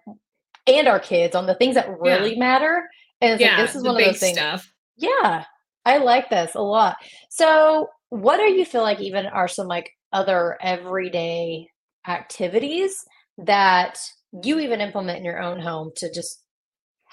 and 0.67 0.87
our 0.87 0.99
kids 0.99 1.35
on 1.35 1.45
the 1.45 1.55
things 1.55 1.75
that 1.75 1.99
really 1.99 2.33
yeah. 2.33 2.39
matter. 2.39 2.89
And 3.21 3.39
yeah, 3.39 3.57
like, 3.57 3.67
this 3.67 3.75
is 3.75 3.83
one 3.83 3.95
of 3.95 4.05
those 4.05 4.19
things. 4.19 4.37
Stuff. 4.37 4.71
Yeah, 4.97 5.45
I 5.85 5.97
like 5.97 6.29
this 6.29 6.55
a 6.55 6.61
lot. 6.61 6.97
So, 7.29 7.89
what 8.09 8.37
do 8.37 8.43
you 8.43 8.65
feel 8.65 8.81
like 8.81 8.99
even 8.99 9.25
are 9.25 9.47
some 9.47 9.67
like 9.67 9.91
other 10.11 10.57
everyday 10.61 11.67
activities 12.07 13.03
that 13.39 13.99
you 14.43 14.59
even 14.59 14.81
implement 14.81 15.19
in 15.19 15.25
your 15.25 15.41
own 15.41 15.59
home 15.59 15.91
to 15.95 16.11
just 16.11 16.42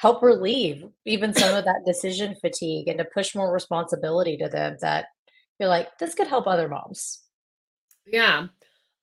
help 0.01 0.23
relieve 0.23 0.85
even 1.05 1.35
some 1.35 1.55
of 1.55 1.65
that 1.65 1.83
decision 1.87 2.35
fatigue 2.41 2.89
and 2.89 2.99
to 2.99 3.05
push 3.05 3.35
more 3.35 3.53
responsibility 3.53 4.37
to 4.37 4.49
them 4.49 4.77
that 4.81 5.07
you're 5.59 5.69
like 5.69 5.99
this 5.99 6.15
could 6.15 6.27
help 6.27 6.47
other 6.47 6.69
moms 6.69 7.23
yeah 8.07 8.47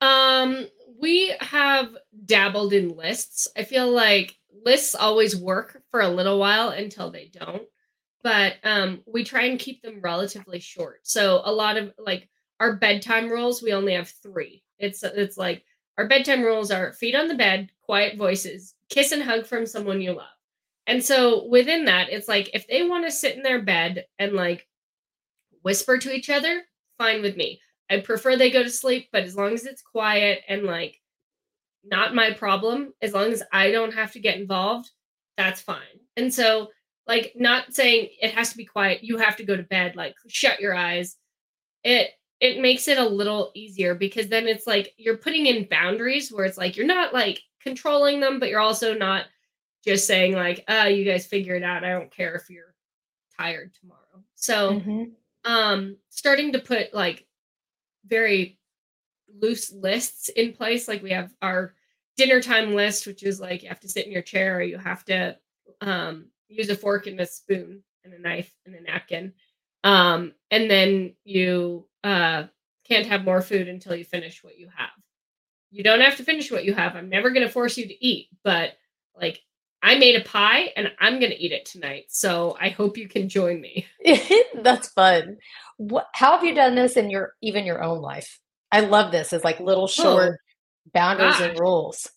um 0.02 0.68
we 1.00 1.34
have 1.40 1.96
dabbled 2.26 2.74
in 2.74 2.96
lists. 2.96 3.48
I 3.56 3.64
feel 3.64 3.90
like 3.90 4.36
lists 4.66 4.96
always 4.96 5.36
work 5.36 5.82
for 5.92 6.02
a 6.02 6.10
little 6.10 6.40
while 6.40 6.70
until 6.70 7.12
they 7.12 7.30
don't. 7.32 7.64
But 8.24 8.56
um, 8.64 9.02
we 9.06 9.24
try 9.24 9.44
and 9.44 9.60
keep 9.60 9.82
them 9.82 10.02
relatively 10.02 10.60
short. 10.60 11.02
So 11.04 11.42
a 11.46 11.52
lot 11.52 11.78
of 11.78 11.94
like 11.98 12.28
our 12.60 12.76
bedtime 12.76 13.30
rules, 13.30 13.62
we 13.62 13.74
only 13.74 13.94
have 13.94 14.10
three. 14.10 14.64
It's 14.80 15.04
it's 15.04 15.38
like 15.38 15.64
our 15.98 16.08
bedtime 16.08 16.42
rules 16.42 16.72
are 16.72 16.94
feet 16.94 17.16
on 17.16 17.28
the 17.28 17.36
bed, 17.36 17.70
quiet 17.84 18.18
voices, 18.18 18.74
kiss 18.90 19.12
and 19.12 19.24
hug 19.24 19.46
from 19.46 19.66
someone 19.66 20.02
you 20.02 20.14
love. 20.14 20.26
And 20.88 21.04
so 21.04 21.46
within 21.48 21.86
that, 21.86 22.10
it's 22.10 22.28
like 22.28 22.50
if 22.54 22.66
they 22.68 22.84
want 22.84 23.06
to 23.06 23.12
sit 23.12 23.36
in 23.36 23.44
their 23.44 23.62
bed 23.62 24.06
and 24.18 24.34
like 24.34 24.66
whisper 25.62 25.98
to 25.98 26.14
each 26.14 26.30
other, 26.30 26.64
fine 26.98 27.22
with 27.22 27.36
me. 27.36 27.60
I 27.90 28.00
prefer 28.00 28.36
they 28.36 28.50
go 28.52 28.64
to 28.64 28.70
sleep, 28.70 29.10
but 29.12 29.24
as 29.24 29.36
long 29.36 29.54
as 29.54 29.66
it's 29.66 29.82
quiet 29.82 30.42
and 30.48 30.64
like 30.64 31.00
not 31.84 32.16
my 32.16 32.32
problem, 32.32 32.94
as 33.02 33.14
long 33.14 33.32
as 33.32 33.44
I 33.52 33.72
don't 33.72 33.94
have 33.94 34.12
to 34.14 34.20
get 34.20 34.38
involved, 34.38 34.90
that's 35.38 35.62
fine. 35.62 35.82
And 36.16 36.34
so, 36.34 36.70
like, 37.08 37.34
not 37.36 37.74
saying 37.74 38.10
it 38.22 38.32
has 38.32 38.50
to 38.52 38.58
be 38.58 38.66
quiet, 38.66 39.04
you 39.04 39.18
have 39.18 39.38
to 39.38 39.46
go 39.46 39.56
to 39.56 39.64
bed, 39.64 39.96
like, 39.96 40.16
shut 40.28 40.60
your 40.60 40.76
eyes. 40.76 41.16
It 41.84 42.12
it 42.40 42.62
makes 42.62 42.88
it 42.88 43.00
a 43.00 43.08
little 43.08 43.52
easier 43.56 43.96
because 43.96 44.28
then 44.28 44.48
it's 44.48 44.68
like 44.68 44.94
you're 44.98 45.18
putting 45.18 45.48
in 45.48 45.68
boundaries 45.70 46.32
where 46.32 46.46
it's 46.46 46.58
like 46.58 46.78
you're 46.78 46.86
not 46.86 47.14
like 47.14 47.42
controlling 47.62 48.20
them, 48.20 48.40
but 48.40 48.50
you're 48.50 48.60
also 48.60 48.94
not 48.94 49.26
just 49.88 50.06
saying 50.06 50.34
like, 50.34 50.66
"Ah, 50.68 50.82
uh, 50.82 50.86
you 50.86 51.06
guys 51.06 51.26
figure 51.26 51.56
it 51.56 51.64
out. 51.64 51.86
I 51.86 51.92
don't 51.92 52.12
care 52.12 52.36
if 52.36 52.50
you're 52.50 52.76
tired 53.38 53.74
tomorrow." 53.80 54.24
So, 54.36 54.74
mm-hmm. 54.74 55.04
um, 55.50 55.98
starting 56.10 56.52
to 56.52 56.60
put 56.60 56.94
like 56.94 57.26
very 58.06 58.60
loose 59.42 59.72
lists 59.72 60.28
in 60.30 60.52
place. 60.52 60.90
Like 60.90 61.02
we 61.02 61.12
have 61.12 61.32
our 61.42 61.74
dinner 62.18 62.42
time 62.42 62.76
list, 62.76 63.08
which 63.08 63.24
is 63.24 63.40
like 63.40 63.64
you 63.64 63.70
have 63.70 63.80
to 63.80 63.90
sit 63.90 64.06
in 64.06 64.12
your 64.12 64.22
chair 64.22 64.58
or 64.58 64.62
you 64.62 64.78
have 64.78 65.06
to 65.06 65.38
um, 65.80 66.26
use 66.50 66.70
a 66.70 66.76
fork 66.76 67.08
and 67.08 67.20
a 67.22 67.26
spoon 67.26 67.82
and 68.04 68.14
a 68.14 68.20
knife 68.20 68.52
and 68.66 68.76
a 68.76 68.82
napkin. 68.82 69.34
Um, 69.86 70.34
and 70.52 70.70
then 70.70 71.16
you 71.24 71.88
uh, 72.04 72.44
can't 72.86 73.06
have 73.06 73.24
more 73.24 73.42
food 73.42 73.70
until 73.70 73.96
you 73.96 74.04
finish 74.04 74.44
what 74.44 74.58
you 74.58 74.68
have. 74.76 74.90
You 75.72 75.84
don't 75.84 76.02
have 76.02 76.18
to 76.18 76.24
finish 76.24 76.52
what 76.52 76.66
you 76.66 76.74
have. 76.74 76.96
I'm 76.96 77.10
never 77.10 77.30
going 77.30 77.46
to 77.46 77.52
force 77.52 77.78
you 77.78 77.88
to 77.88 78.06
eat, 78.06 78.28
but 78.44 78.74
like 79.16 79.42
I 79.88 79.98
made 79.98 80.18
a 80.20 80.24
pie 80.26 80.74
and 80.76 80.92
I'm 81.00 81.18
going 81.18 81.32
to 81.32 81.42
eat 81.42 81.54
it 81.54 81.66
tonight. 81.66 82.08
So 82.10 82.58
I 82.60 82.68
hope 82.68 82.98
you 82.98 83.08
can 83.08 83.30
join 83.30 83.62
me. 83.62 83.88
That's 84.62 84.90
fun. 84.90 85.38
What, 85.78 86.08
how 86.14 86.34
have 86.34 86.44
you 86.44 86.54
done 86.54 86.76
this 86.76 86.98
in 86.98 87.10
your 87.10 87.36
even 87.42 87.66
your 87.66 87.82
own 87.82 88.02
life? 88.02 88.38
I 88.70 88.82
love 88.82 89.14
this 89.14 89.32
as 89.32 89.46
like 89.46 89.62
little 89.62 89.86
oh, 89.86 89.88
short 89.88 90.34
oh, 90.34 90.90
boundaries 90.94 91.38
gosh. 91.38 91.50
and 91.50 91.60
rules. 91.60 92.10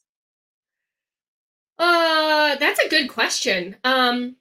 Uh, 1.79 2.57
that's 2.57 2.81
a 2.81 2.89
good 2.89 3.09
question. 3.09 3.77
Um, 3.85 4.35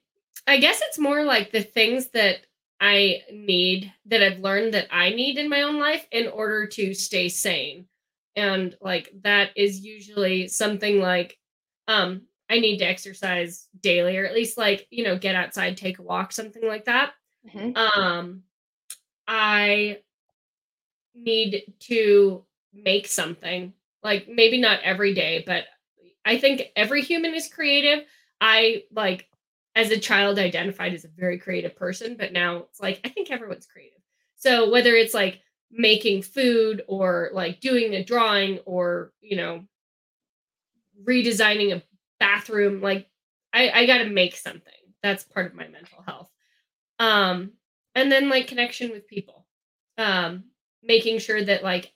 I 0.48 0.56
guess 0.56 0.80
it's 0.82 0.98
more 0.98 1.22
like 1.22 1.52
the 1.52 1.62
things 1.62 2.08
that 2.08 2.38
I 2.80 3.20
need 3.32 3.92
that 4.06 4.24
I've 4.24 4.40
learned 4.40 4.74
that 4.74 4.88
I 4.90 5.10
need 5.10 5.38
in 5.38 5.48
my 5.48 5.62
own 5.62 5.78
life 5.78 6.04
in 6.10 6.26
order 6.26 6.66
to 6.66 6.94
stay 6.94 7.28
sane. 7.28 7.86
And 8.34 8.76
like 8.80 9.12
that 9.22 9.50
is 9.54 9.78
usually 9.84 10.48
something 10.48 10.98
like 10.98 11.38
um 11.86 12.22
I 12.50 12.58
need 12.58 12.78
to 12.78 12.84
exercise 12.84 13.68
daily 13.80 14.18
or 14.18 14.26
at 14.26 14.34
least 14.34 14.58
like, 14.58 14.86
you 14.90 15.04
know, 15.04 15.16
get 15.16 15.36
outside, 15.36 15.76
take 15.76 16.00
a 16.00 16.02
walk, 16.02 16.32
something 16.32 16.66
like 16.66 16.86
that. 16.86 17.12
Mm-hmm. 17.48 17.76
Um 17.76 18.42
I 19.26 19.98
need 21.14 21.72
to 21.80 22.44
make 22.74 23.06
something. 23.06 23.72
Like 24.02 24.28
maybe 24.28 24.60
not 24.60 24.80
every 24.82 25.14
day, 25.14 25.44
but 25.46 25.64
I 26.24 26.38
think 26.38 26.62
every 26.74 27.02
human 27.02 27.34
is 27.34 27.48
creative. 27.48 28.04
I 28.40 28.84
like 28.92 29.28
as 29.76 29.90
a 29.90 29.98
child 29.98 30.38
identified 30.38 30.94
as 30.94 31.04
a 31.04 31.08
very 31.08 31.38
creative 31.38 31.76
person, 31.76 32.16
but 32.18 32.32
now 32.32 32.64
it's 32.68 32.80
like 32.80 33.00
I 33.04 33.08
think 33.08 33.30
everyone's 33.30 33.66
creative. 33.66 34.00
So 34.36 34.70
whether 34.70 34.94
it's 34.94 35.14
like 35.14 35.40
making 35.70 36.22
food 36.22 36.82
or 36.88 37.30
like 37.32 37.60
doing 37.60 37.94
a 37.94 38.04
drawing 38.04 38.58
or 38.66 39.12
you 39.20 39.36
know 39.36 39.64
redesigning 41.06 41.76
a 41.76 41.82
bathroom 42.20 42.80
like 42.80 43.08
i 43.52 43.70
i 43.70 43.86
got 43.86 43.98
to 43.98 44.08
make 44.08 44.36
something. 44.36 44.72
That's 45.02 45.24
part 45.24 45.46
of 45.46 45.54
my 45.54 45.66
mental 45.68 46.02
health. 46.06 46.30
Um 46.98 47.52
and 47.94 48.12
then 48.12 48.28
like 48.28 48.46
connection 48.46 48.90
with 48.90 49.08
people. 49.08 49.46
Um 49.98 50.44
making 50.82 51.18
sure 51.18 51.42
that 51.42 51.62
like 51.64 51.92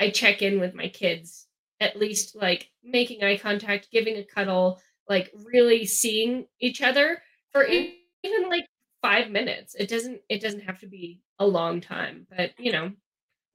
i 0.00 0.10
check 0.10 0.42
in 0.42 0.60
with 0.60 0.74
my 0.74 0.88
kids 0.88 1.46
at 1.80 1.98
least 1.98 2.36
like 2.36 2.68
making 2.82 3.22
eye 3.22 3.38
contact 3.38 3.90
giving 3.90 4.16
a 4.16 4.24
cuddle 4.24 4.80
like 5.08 5.30
really 5.44 5.86
seeing 5.86 6.46
each 6.60 6.82
other 6.82 7.22
for 7.52 7.64
mm-hmm. 7.64 7.92
even 8.24 8.48
like 8.50 8.66
5 9.00 9.30
minutes. 9.30 9.74
It 9.74 9.88
doesn't 9.88 10.20
it 10.28 10.40
doesn't 10.42 10.64
have 10.64 10.80
to 10.80 10.86
be 10.86 11.20
a 11.38 11.46
long 11.46 11.80
time 11.80 12.26
but 12.30 12.50
you 12.58 12.72
know 12.72 12.92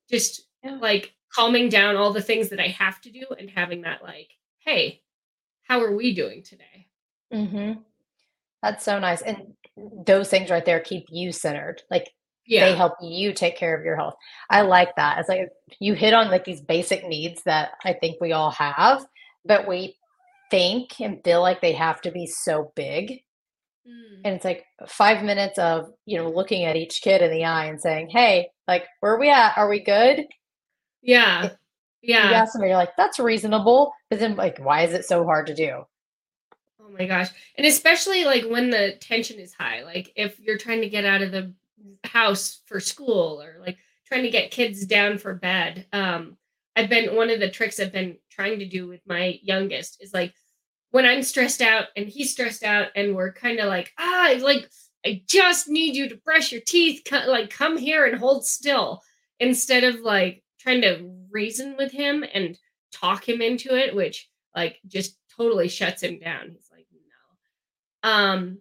just 0.10 0.41
like 0.80 1.13
calming 1.34 1.69
down 1.69 1.95
all 1.95 2.13
the 2.13 2.21
things 2.21 2.49
that 2.49 2.60
i 2.60 2.67
have 2.67 3.02
to 3.02 3.12
do 3.12 3.26
and 3.38 3.49
having 3.49 3.82
that 3.82 4.04
like 4.04 4.30
hey 4.60 5.02
how 5.63 5.82
are 5.82 5.95
we 5.95 6.13
doing 6.13 6.43
today? 6.43 6.88
Mhm 7.32 7.84
that's 8.63 8.86
so 8.86 8.97
nice 8.97 9.21
and 9.21 9.54
those 10.08 10.30
things 10.30 10.49
right 10.49 10.65
there 10.65 10.80
keep 10.80 11.06
you 11.10 11.32
centered 11.32 11.84
like 11.91 12.10
yeah. 12.47 12.65
they 12.69 12.76
help 12.76 12.93
you 13.02 13.34
take 13.34 13.56
care 13.56 13.78
of 13.78 13.86
your 13.86 13.95
health. 13.95 14.15
I 14.49 14.62
like 14.62 14.95
that 14.95 15.19
it's 15.19 15.30
like 15.30 15.49
you 15.80 15.93
hit 15.93 16.13
on 16.13 16.32
like 16.32 16.45
these 16.45 16.62
basic 16.62 17.06
needs 17.08 17.43
that 17.43 17.71
i 17.84 17.93
think 17.93 18.19
we 18.19 18.32
all 18.32 18.52
have 18.52 19.06
but 19.45 19.67
we 19.67 19.97
think 20.49 20.99
and 20.99 21.23
feel 21.23 21.41
like 21.41 21.62
they 21.62 21.73
have 21.73 22.02
to 22.02 22.12
be 22.12 22.26
so 22.26 22.71
big 22.76 23.21
mm. 23.88 24.21
and 24.23 24.36
it's 24.36 24.45
like 24.45 24.65
five 24.88 25.23
minutes 25.23 25.60
of 25.60 25.91
you 26.06 26.17
know 26.17 26.30
looking 26.30 26.63
at 26.63 26.76
each 26.78 27.02
kid 27.02 27.21
in 27.21 27.32
the 27.32 27.43
eye 27.43 27.65
and 27.65 27.82
saying 27.82 28.10
hey 28.10 28.49
like 28.67 28.86
where 29.02 29.13
are 29.13 29.19
we 29.19 29.30
at? 29.30 29.58
Are 29.58 29.67
we 29.67 29.84
good? 29.84 30.26
Yeah 31.02 31.49
yeah 32.04 32.30
you 32.30 32.36
ask 32.36 32.54
them 32.54 32.62
you're 32.62 32.74
like 32.74 32.96
that's 32.96 33.20
reasonable 33.20 33.92
but 34.10 34.20
then 34.20 34.36
like 34.36 34.60
why 34.60 34.82
is 34.82 34.94
it 34.94 35.06
so 35.06 35.24
hard 35.24 35.48
to 35.48 35.56
do 35.56 35.84
oh 36.82 36.89
my 36.98 37.08
gosh 37.08 37.30
and 37.58 37.66
especially 37.66 38.26
like 38.26 38.44
when 38.44 38.70
the 38.70 38.96
tension 39.02 39.39
is 39.39 39.54
high 39.54 39.84
like 39.84 40.12
if 40.16 40.39
you're 40.39 40.58
trying 40.58 40.82
to 40.82 40.89
get 40.89 41.06
out 41.06 41.22
of 41.22 41.32
the 41.32 41.52
house 42.04 42.62
for 42.68 42.80
school 42.80 43.42
or 43.42 43.58
like 43.60 43.78
trying 44.06 44.24
to 44.24 44.30
get 44.30 44.52
kids 44.52 44.86
down 44.86 45.18
for 45.18 45.34
bed. 45.34 45.86
Um, 45.92 46.38
I've 46.76 46.89
been 46.89 47.16
one 47.16 47.30
of 47.30 47.39
the 47.39 47.50
tricks 47.50 47.80
I've 47.80 47.92
been 47.92 48.18
trying 48.30 48.60
to 48.60 48.66
do 48.66 48.88
with 48.88 49.02
my 49.08 49.39
youngest 49.42 49.98
is 50.02 50.13
like 50.13 50.34
when 50.92 51.06
I'm 51.06 51.24
stressed 51.24 51.62
out 51.62 51.86
and 51.96 52.08
he's 52.08 52.32
stressed 52.32 52.63
out 52.63 52.89
and 52.96 53.16
we're 53.16 53.34
kind 53.34 53.60
of 53.60 53.68
like, 53.68 53.92
ah, 53.98 54.36
like 54.42 54.70
I 55.06 55.24
just 55.28 55.68
need 55.68 55.96
you 55.96 56.10
to 56.10 56.18
brush 56.18 56.52
your 56.52 56.62
teeth, 56.66 57.04
like 57.12 57.50
come 57.50 57.78
here 57.78 58.06
and 58.06 58.18
hold 58.18 58.46
still 58.46 59.02
instead 59.39 59.84
of 59.84 60.00
like 60.00 60.44
trying 60.60 60.82
to 60.82 61.00
reason 61.34 61.76
with 61.78 61.91
him 61.91 62.24
and 62.34 62.58
talk 62.91 63.28
him 63.28 63.41
into 63.41 63.76
it, 63.76 63.96
which 63.96 64.30
like 64.56 64.80
just 64.88 65.17
totally 65.36 65.67
shuts 65.67 66.04
him 66.04 66.19
down. 66.19 66.52
He's 66.52 66.69
like, 66.72 66.86
no. 68.04 68.10
Um, 68.10 68.58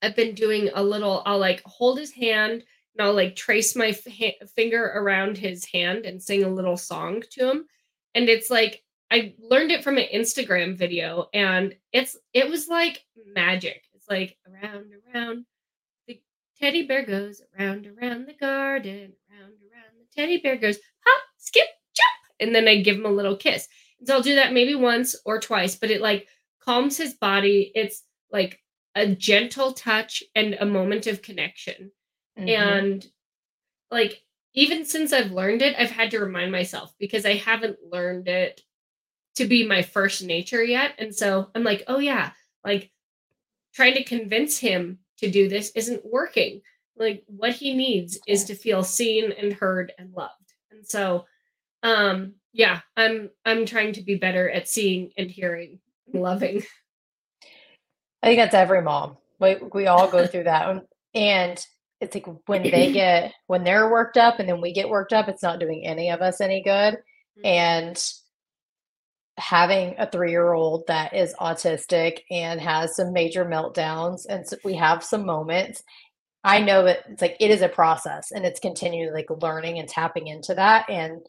I've 0.00 0.16
been 0.16 0.34
doing 0.34 0.70
a 0.74 0.82
little, 0.82 1.22
I'll 1.26 1.38
like 1.38 1.62
hold 1.64 1.98
his 1.98 2.12
hand 2.12 2.62
and 2.96 3.06
I'll 3.06 3.14
like 3.14 3.36
trace 3.36 3.74
my 3.74 3.88
f- 3.88 4.48
finger 4.54 4.84
around 4.94 5.36
his 5.36 5.64
hand 5.66 6.06
and 6.06 6.22
sing 6.22 6.44
a 6.44 6.48
little 6.48 6.76
song 6.76 7.22
to 7.32 7.50
him. 7.50 7.66
And 8.14 8.28
it's 8.28 8.48
like, 8.48 8.82
I 9.10 9.34
learned 9.38 9.72
it 9.72 9.84
from 9.84 9.98
an 9.98 10.06
Instagram 10.14 10.76
video 10.76 11.28
and 11.34 11.74
it's, 11.92 12.16
it 12.32 12.48
was 12.48 12.68
like 12.68 13.04
magic. 13.34 13.84
It's 13.94 14.08
like 14.08 14.36
around, 14.48 14.92
around, 15.14 15.46
the 16.06 16.20
teddy 16.58 16.86
bear 16.86 17.04
goes 17.04 17.42
around, 17.58 17.86
around 17.86 18.26
the 18.26 18.34
garden, 18.34 19.12
around, 19.30 19.52
around 19.52 19.94
the 19.98 20.06
teddy 20.14 20.38
bear 20.38 20.56
goes. 20.56 20.78
And 22.40 22.54
then 22.54 22.68
I 22.68 22.76
give 22.76 22.96
him 22.96 23.06
a 23.06 23.10
little 23.10 23.36
kiss. 23.36 23.68
And 23.98 24.08
so 24.08 24.14
I'll 24.14 24.22
do 24.22 24.34
that 24.36 24.52
maybe 24.52 24.74
once 24.74 25.16
or 25.24 25.40
twice, 25.40 25.76
but 25.76 25.90
it 25.90 26.00
like 26.00 26.28
calms 26.60 26.96
his 26.96 27.14
body. 27.14 27.72
It's 27.74 28.02
like 28.30 28.60
a 28.94 29.06
gentle 29.06 29.72
touch 29.72 30.22
and 30.34 30.56
a 30.60 30.66
moment 30.66 31.06
of 31.06 31.22
connection. 31.22 31.90
Mm-hmm. 32.38 32.48
And 32.48 33.06
like 33.90 34.22
even 34.54 34.84
since 34.84 35.12
I've 35.12 35.32
learned 35.32 35.62
it, 35.62 35.76
I've 35.78 35.90
had 35.90 36.10
to 36.12 36.20
remind 36.20 36.50
myself 36.50 36.92
because 36.98 37.26
I 37.26 37.34
haven't 37.34 37.76
learned 37.90 38.26
it 38.26 38.62
to 39.36 39.44
be 39.44 39.66
my 39.66 39.82
first 39.82 40.22
nature 40.24 40.64
yet. 40.64 40.94
And 40.98 41.14
so 41.14 41.50
I'm 41.54 41.62
like, 41.62 41.84
oh 41.86 41.98
yeah, 41.98 42.30
like 42.64 42.90
trying 43.74 43.94
to 43.94 44.04
convince 44.04 44.58
him 44.58 44.98
to 45.18 45.30
do 45.30 45.48
this 45.48 45.70
isn't 45.74 46.04
working. 46.04 46.62
Like 46.96 47.22
what 47.26 47.52
he 47.52 47.74
needs 47.74 48.18
is 48.26 48.44
to 48.44 48.54
feel 48.54 48.82
seen 48.82 49.30
and 49.32 49.52
heard 49.52 49.92
and 49.98 50.12
loved. 50.14 50.54
And 50.70 50.86
so 50.86 51.26
um 51.82 52.34
yeah, 52.56 52.80
I'm 52.96 53.30
I'm 53.44 53.66
trying 53.66 53.92
to 53.94 54.02
be 54.02 54.14
better 54.14 54.50
at 54.50 54.66
seeing 54.66 55.10
and 55.18 55.30
hearing 55.30 55.78
and 56.12 56.22
loving. 56.22 56.62
I 58.22 58.26
think 58.26 58.38
that's 58.38 58.54
every 58.54 58.80
mom. 58.80 59.18
We 59.38 59.56
we 59.72 59.86
all 59.86 60.10
go 60.10 60.26
through 60.26 60.44
that, 60.44 60.86
and 61.14 61.66
it's 62.00 62.14
like 62.14 62.26
when 62.46 62.62
they 62.62 62.92
get 62.94 63.34
when 63.46 63.62
they're 63.62 63.90
worked 63.90 64.16
up, 64.16 64.38
and 64.38 64.48
then 64.48 64.62
we 64.62 64.72
get 64.72 64.88
worked 64.88 65.12
up. 65.12 65.28
It's 65.28 65.42
not 65.42 65.60
doing 65.60 65.86
any 65.86 66.10
of 66.10 66.22
us 66.22 66.40
any 66.40 66.62
good. 66.62 66.94
Mm-hmm. 66.94 67.46
And 67.46 68.04
having 69.36 69.94
a 69.98 70.10
three 70.10 70.30
year 70.30 70.54
old 70.54 70.86
that 70.86 71.14
is 71.14 71.34
autistic 71.38 72.20
and 72.30 72.58
has 72.58 72.96
some 72.96 73.12
major 73.12 73.44
meltdowns, 73.44 74.24
and 74.26 74.48
so 74.48 74.56
we 74.64 74.74
have 74.76 75.04
some 75.04 75.26
moments. 75.26 75.82
I 76.42 76.60
know 76.60 76.84
that 76.84 77.00
it's 77.10 77.20
like 77.20 77.36
it 77.38 77.50
is 77.50 77.60
a 77.60 77.68
process, 77.68 78.32
and 78.32 78.46
it's 78.46 78.60
continually 78.60 79.12
like 79.12 79.28
learning 79.42 79.78
and 79.78 79.86
tapping 79.86 80.28
into 80.28 80.54
that, 80.54 80.88
and 80.88 81.20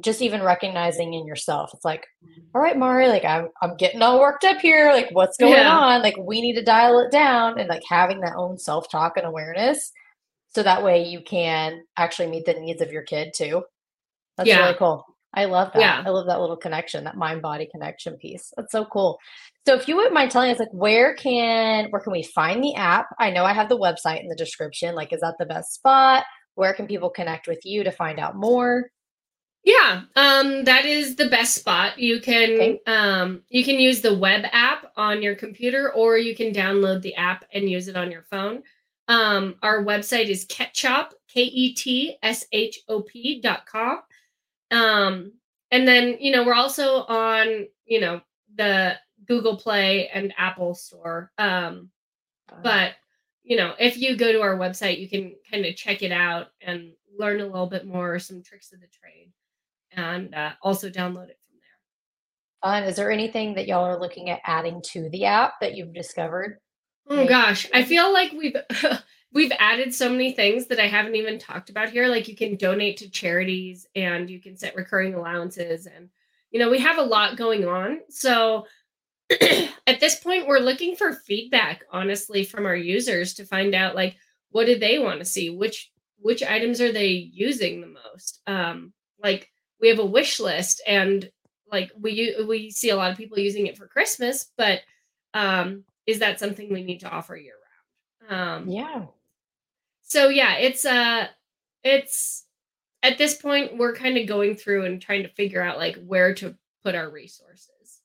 just 0.00 0.22
even 0.22 0.42
recognizing 0.42 1.12
in 1.12 1.26
yourself 1.26 1.70
it's 1.74 1.84
like 1.84 2.06
all 2.54 2.60
right 2.60 2.78
mari 2.78 3.08
like 3.08 3.24
i'm 3.24 3.48
i'm 3.60 3.76
getting 3.76 4.00
all 4.00 4.20
worked 4.20 4.44
up 4.44 4.58
here 4.58 4.90
like 4.92 5.08
what's 5.12 5.36
going 5.36 5.52
yeah. 5.52 5.76
on? 5.76 6.02
Like 6.02 6.16
we 6.18 6.40
need 6.40 6.54
to 6.54 6.64
dial 6.64 7.00
it 7.00 7.10
down 7.10 7.58
and 7.58 7.68
like 7.68 7.82
having 7.88 8.20
that 8.20 8.34
own 8.36 8.58
self-talk 8.58 9.16
and 9.16 9.26
awareness 9.26 9.92
so 10.54 10.62
that 10.62 10.82
way 10.82 11.04
you 11.04 11.20
can 11.22 11.82
actually 11.96 12.28
meet 12.28 12.44
the 12.44 12.54
needs 12.54 12.82
of 12.82 12.92
your 12.92 13.02
kid 13.02 13.32
too. 13.34 13.62
That's 14.36 14.48
yeah. 14.48 14.60
really 14.60 14.78
cool. 14.78 15.04
I 15.34 15.46
love 15.46 15.72
that. 15.72 15.80
Yeah. 15.80 16.02
i 16.04 16.10
love 16.10 16.26
that 16.26 16.40
little 16.40 16.58
connection 16.58 17.04
that 17.04 17.16
mind 17.16 17.40
body 17.40 17.68
connection 17.70 18.16
piece. 18.16 18.52
That's 18.56 18.72
so 18.72 18.84
cool. 18.84 19.18
So 19.66 19.74
if 19.74 19.88
you 19.88 19.96
wouldn't 19.96 20.14
mind 20.14 20.30
telling 20.30 20.50
us 20.50 20.58
like 20.58 20.72
where 20.72 21.14
can 21.14 21.86
where 21.90 22.02
can 22.02 22.12
we 22.12 22.22
find 22.22 22.62
the 22.62 22.74
app? 22.74 23.06
I 23.18 23.30
know 23.30 23.44
i 23.44 23.52
have 23.52 23.68
the 23.68 23.78
website 23.78 24.20
in 24.20 24.28
the 24.28 24.36
description 24.36 24.94
like 24.94 25.12
is 25.12 25.20
that 25.20 25.36
the 25.38 25.46
best 25.46 25.74
spot? 25.74 26.24
Where 26.54 26.74
can 26.74 26.86
people 26.86 27.08
connect 27.08 27.48
with 27.48 27.60
you 27.64 27.82
to 27.84 27.90
find 27.90 28.18
out 28.18 28.36
more 28.36 28.90
yeah, 29.64 30.02
um, 30.16 30.64
that 30.64 30.86
is 30.86 31.14
the 31.14 31.28
best 31.28 31.54
spot. 31.54 31.98
You 31.98 32.20
can 32.20 32.50
okay. 32.50 32.80
um, 32.86 33.42
you 33.48 33.62
can 33.62 33.76
use 33.76 34.00
the 34.00 34.14
web 34.14 34.44
app 34.50 34.92
on 34.96 35.22
your 35.22 35.36
computer, 35.36 35.92
or 35.92 36.18
you 36.18 36.34
can 36.34 36.52
download 36.52 37.02
the 37.02 37.14
app 37.14 37.44
and 37.52 37.70
use 37.70 37.86
it 37.86 37.96
on 37.96 38.10
your 38.10 38.22
phone. 38.22 38.64
Um, 39.06 39.54
our 39.62 39.84
website 39.84 40.28
is 40.28 40.46
Ketshop, 40.46 41.12
K 41.28 41.42
E 41.42 41.74
T 41.74 42.16
S 42.22 42.44
H 42.50 42.80
O 42.88 43.02
P 43.02 43.40
dot 43.40 43.66
com. 43.66 44.00
Um, 44.72 45.32
and 45.70 45.86
then 45.86 46.16
you 46.18 46.32
know 46.32 46.44
we're 46.44 46.54
also 46.54 47.04
on 47.04 47.66
you 47.86 48.00
know 48.00 48.20
the 48.56 48.96
Google 49.28 49.56
Play 49.56 50.08
and 50.08 50.34
Apple 50.36 50.74
Store. 50.74 51.30
Um, 51.38 51.90
but 52.64 52.94
you 53.44 53.56
know 53.56 53.74
if 53.78 53.96
you 53.96 54.16
go 54.16 54.32
to 54.32 54.42
our 54.42 54.56
website, 54.56 54.98
you 54.98 55.08
can 55.08 55.36
kind 55.48 55.64
of 55.66 55.76
check 55.76 56.02
it 56.02 56.10
out 56.10 56.48
and 56.60 56.94
learn 57.16 57.40
a 57.40 57.46
little 57.46 57.68
bit 57.68 57.86
more, 57.86 58.18
some 58.18 58.42
tricks 58.42 58.72
of 58.72 58.80
the 58.80 58.88
trade 58.88 59.30
and 59.96 60.34
uh, 60.34 60.52
also 60.62 60.88
download 60.88 61.28
it 61.28 61.38
from 61.46 61.58
there. 61.60 62.62
Fun. 62.62 62.84
Is 62.84 62.96
there 62.96 63.10
anything 63.10 63.54
that 63.54 63.66
y'all 63.66 63.84
are 63.84 64.00
looking 64.00 64.30
at 64.30 64.40
adding 64.44 64.82
to 64.86 65.08
the 65.10 65.24
app 65.26 65.60
that 65.60 65.76
you've 65.76 65.94
discovered? 65.94 66.58
Oh 67.08 67.16
Maybe? 67.16 67.28
gosh, 67.28 67.68
I 67.74 67.84
feel 67.84 68.12
like 68.12 68.32
we've 68.32 68.56
we've 69.32 69.52
added 69.58 69.94
so 69.94 70.08
many 70.08 70.32
things 70.32 70.66
that 70.66 70.80
I 70.80 70.86
haven't 70.86 71.16
even 71.16 71.38
talked 71.38 71.70
about 71.70 71.90
here. 71.90 72.08
Like 72.08 72.28
you 72.28 72.36
can 72.36 72.56
donate 72.56 72.98
to 72.98 73.10
charities 73.10 73.86
and 73.94 74.30
you 74.30 74.40
can 74.40 74.56
set 74.56 74.76
recurring 74.76 75.14
allowances 75.14 75.86
and 75.86 76.10
you 76.50 76.58
know, 76.58 76.70
we 76.70 76.80
have 76.80 76.98
a 76.98 77.02
lot 77.02 77.38
going 77.38 77.66
on. 77.66 78.00
So 78.10 78.66
at 79.86 80.00
this 80.00 80.16
point 80.16 80.46
we're 80.46 80.58
looking 80.58 80.96
for 80.96 81.12
feedback 81.12 81.84
honestly 81.90 82.44
from 82.44 82.66
our 82.66 82.76
users 82.76 83.34
to 83.34 83.46
find 83.46 83.74
out 83.74 83.94
like 83.94 84.16
what 84.50 84.66
do 84.66 84.78
they 84.78 84.98
want 84.98 85.18
to 85.18 85.24
see? 85.24 85.50
Which 85.50 85.90
which 86.18 86.42
items 86.42 86.80
are 86.80 86.92
they 86.92 87.08
using 87.08 87.80
the 87.80 87.88
most? 87.88 88.40
Um 88.46 88.92
like 89.22 89.51
we 89.82 89.88
have 89.88 89.98
a 89.98 90.06
wish 90.06 90.40
list 90.40 90.80
and 90.86 91.28
like 91.70 91.90
we 91.98 92.36
we 92.48 92.70
see 92.70 92.90
a 92.90 92.96
lot 92.96 93.10
of 93.10 93.18
people 93.18 93.38
using 93.38 93.66
it 93.66 93.76
for 93.76 93.88
Christmas, 93.88 94.50
but 94.56 94.80
um, 95.34 95.84
is 96.06 96.20
that 96.20 96.38
something 96.38 96.72
we 96.72 96.84
need 96.84 97.00
to 97.00 97.10
offer 97.10 97.36
year 97.36 97.54
round? 98.30 98.62
Um, 98.62 98.68
yeah. 98.68 99.06
So 100.02 100.28
yeah, 100.28 100.56
it's 100.58 100.84
uh 100.84 101.26
it's 101.82 102.44
at 103.02 103.18
this 103.18 103.34
point 103.34 103.76
we're 103.76 103.94
kind 103.94 104.16
of 104.16 104.28
going 104.28 104.54
through 104.54 104.84
and 104.84 105.02
trying 105.02 105.24
to 105.24 105.28
figure 105.30 105.62
out 105.62 105.78
like 105.78 105.96
where 106.04 106.34
to 106.36 106.54
put 106.84 106.94
our 106.94 107.10
resources. 107.10 108.00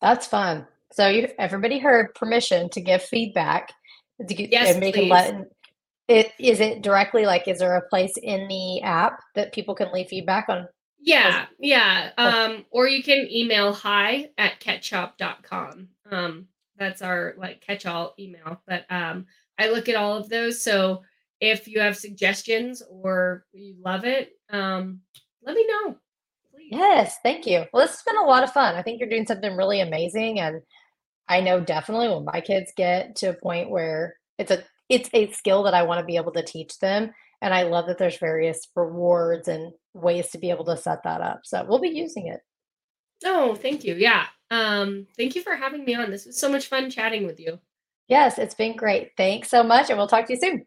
That's 0.00 0.26
fun. 0.26 0.66
So 0.92 1.08
you 1.08 1.28
everybody 1.38 1.78
heard 1.78 2.14
permission 2.14 2.68
to 2.70 2.80
give 2.80 3.02
feedback 3.02 3.72
to 4.26 4.34
get, 4.34 4.52
yes, 4.52 4.72
and 4.72 4.80
make 4.80 4.94
please. 4.94 5.10
let 5.10 5.48
It, 6.08 6.32
is 6.38 6.60
it 6.60 6.82
directly 6.82 7.24
like 7.24 7.48
is 7.48 7.60
there 7.60 7.76
a 7.76 7.88
place 7.88 8.16
in 8.22 8.46
the 8.48 8.82
app 8.82 9.20
that 9.34 9.52
people 9.52 9.74
can 9.74 9.92
leave 9.92 10.08
feedback 10.08 10.48
on? 10.48 10.68
Yeah, 11.00 11.46
yeah. 11.58 12.10
Oh. 12.18 12.28
Um, 12.28 12.64
or 12.70 12.86
you 12.86 13.02
can 13.02 13.26
email 13.30 13.72
hi 13.72 14.30
at 14.36 14.60
ketshop.com. 14.60 15.88
Um, 16.10 16.48
that's 16.76 17.02
our 17.02 17.34
like 17.38 17.60
catch 17.60 17.86
all 17.86 18.14
email. 18.18 18.60
But 18.66 18.84
um 18.90 19.26
I 19.58 19.68
look 19.68 19.88
at 19.88 19.96
all 19.96 20.16
of 20.16 20.28
those. 20.28 20.62
So 20.62 21.02
if 21.40 21.68
you 21.68 21.80
have 21.80 21.96
suggestions 21.96 22.82
or 22.90 23.44
you 23.52 23.76
love 23.82 24.04
it, 24.04 24.32
um, 24.50 25.00
let 25.42 25.54
me 25.54 25.66
know. 25.66 25.96
Please. 26.52 26.70
Yes, 26.72 27.16
thank 27.22 27.46
you. 27.46 27.64
Well, 27.72 27.86
this 27.86 27.96
has 27.96 28.02
been 28.02 28.16
a 28.16 28.26
lot 28.26 28.42
of 28.42 28.52
fun. 28.52 28.74
I 28.74 28.82
think 28.82 29.00
you're 29.00 29.08
doing 29.08 29.26
something 29.26 29.56
really 29.56 29.80
amazing 29.80 30.40
and 30.40 30.62
I 31.28 31.40
know 31.40 31.60
definitely 31.60 32.08
when 32.08 32.24
my 32.24 32.40
kids 32.40 32.72
get 32.76 33.14
to 33.16 33.28
a 33.28 33.34
point 33.34 33.70
where 33.70 34.16
it's 34.38 34.50
a 34.50 34.64
it's 34.88 35.08
a 35.14 35.30
skill 35.30 35.62
that 35.62 35.74
I 35.74 35.84
want 35.84 36.00
to 36.00 36.04
be 36.04 36.16
able 36.16 36.32
to 36.32 36.42
teach 36.42 36.78
them. 36.80 37.12
And 37.42 37.54
I 37.54 37.62
love 37.62 37.86
that 37.86 37.98
there's 37.98 38.18
various 38.18 38.68
rewards 38.76 39.48
and 39.48 39.72
ways 39.94 40.30
to 40.30 40.38
be 40.38 40.50
able 40.50 40.66
to 40.66 40.76
set 40.76 41.02
that 41.04 41.20
up. 41.20 41.40
So 41.44 41.64
we'll 41.66 41.78
be 41.78 41.88
using 41.88 42.26
it. 42.26 42.40
Oh, 43.24 43.54
thank 43.54 43.84
you. 43.84 43.94
Yeah. 43.94 44.26
Um, 44.50 45.06
thank 45.16 45.34
you 45.36 45.42
for 45.42 45.54
having 45.54 45.84
me 45.84 45.94
on. 45.94 46.10
This 46.10 46.26
was 46.26 46.38
so 46.38 46.50
much 46.50 46.66
fun 46.66 46.90
chatting 46.90 47.26
with 47.26 47.40
you. 47.40 47.58
Yes, 48.08 48.38
it's 48.38 48.54
been 48.54 48.76
great. 48.76 49.12
Thanks 49.16 49.48
so 49.48 49.62
much, 49.62 49.88
and 49.88 49.96
we'll 49.96 50.08
talk 50.08 50.26
to 50.26 50.32
you 50.32 50.40
soon. 50.40 50.66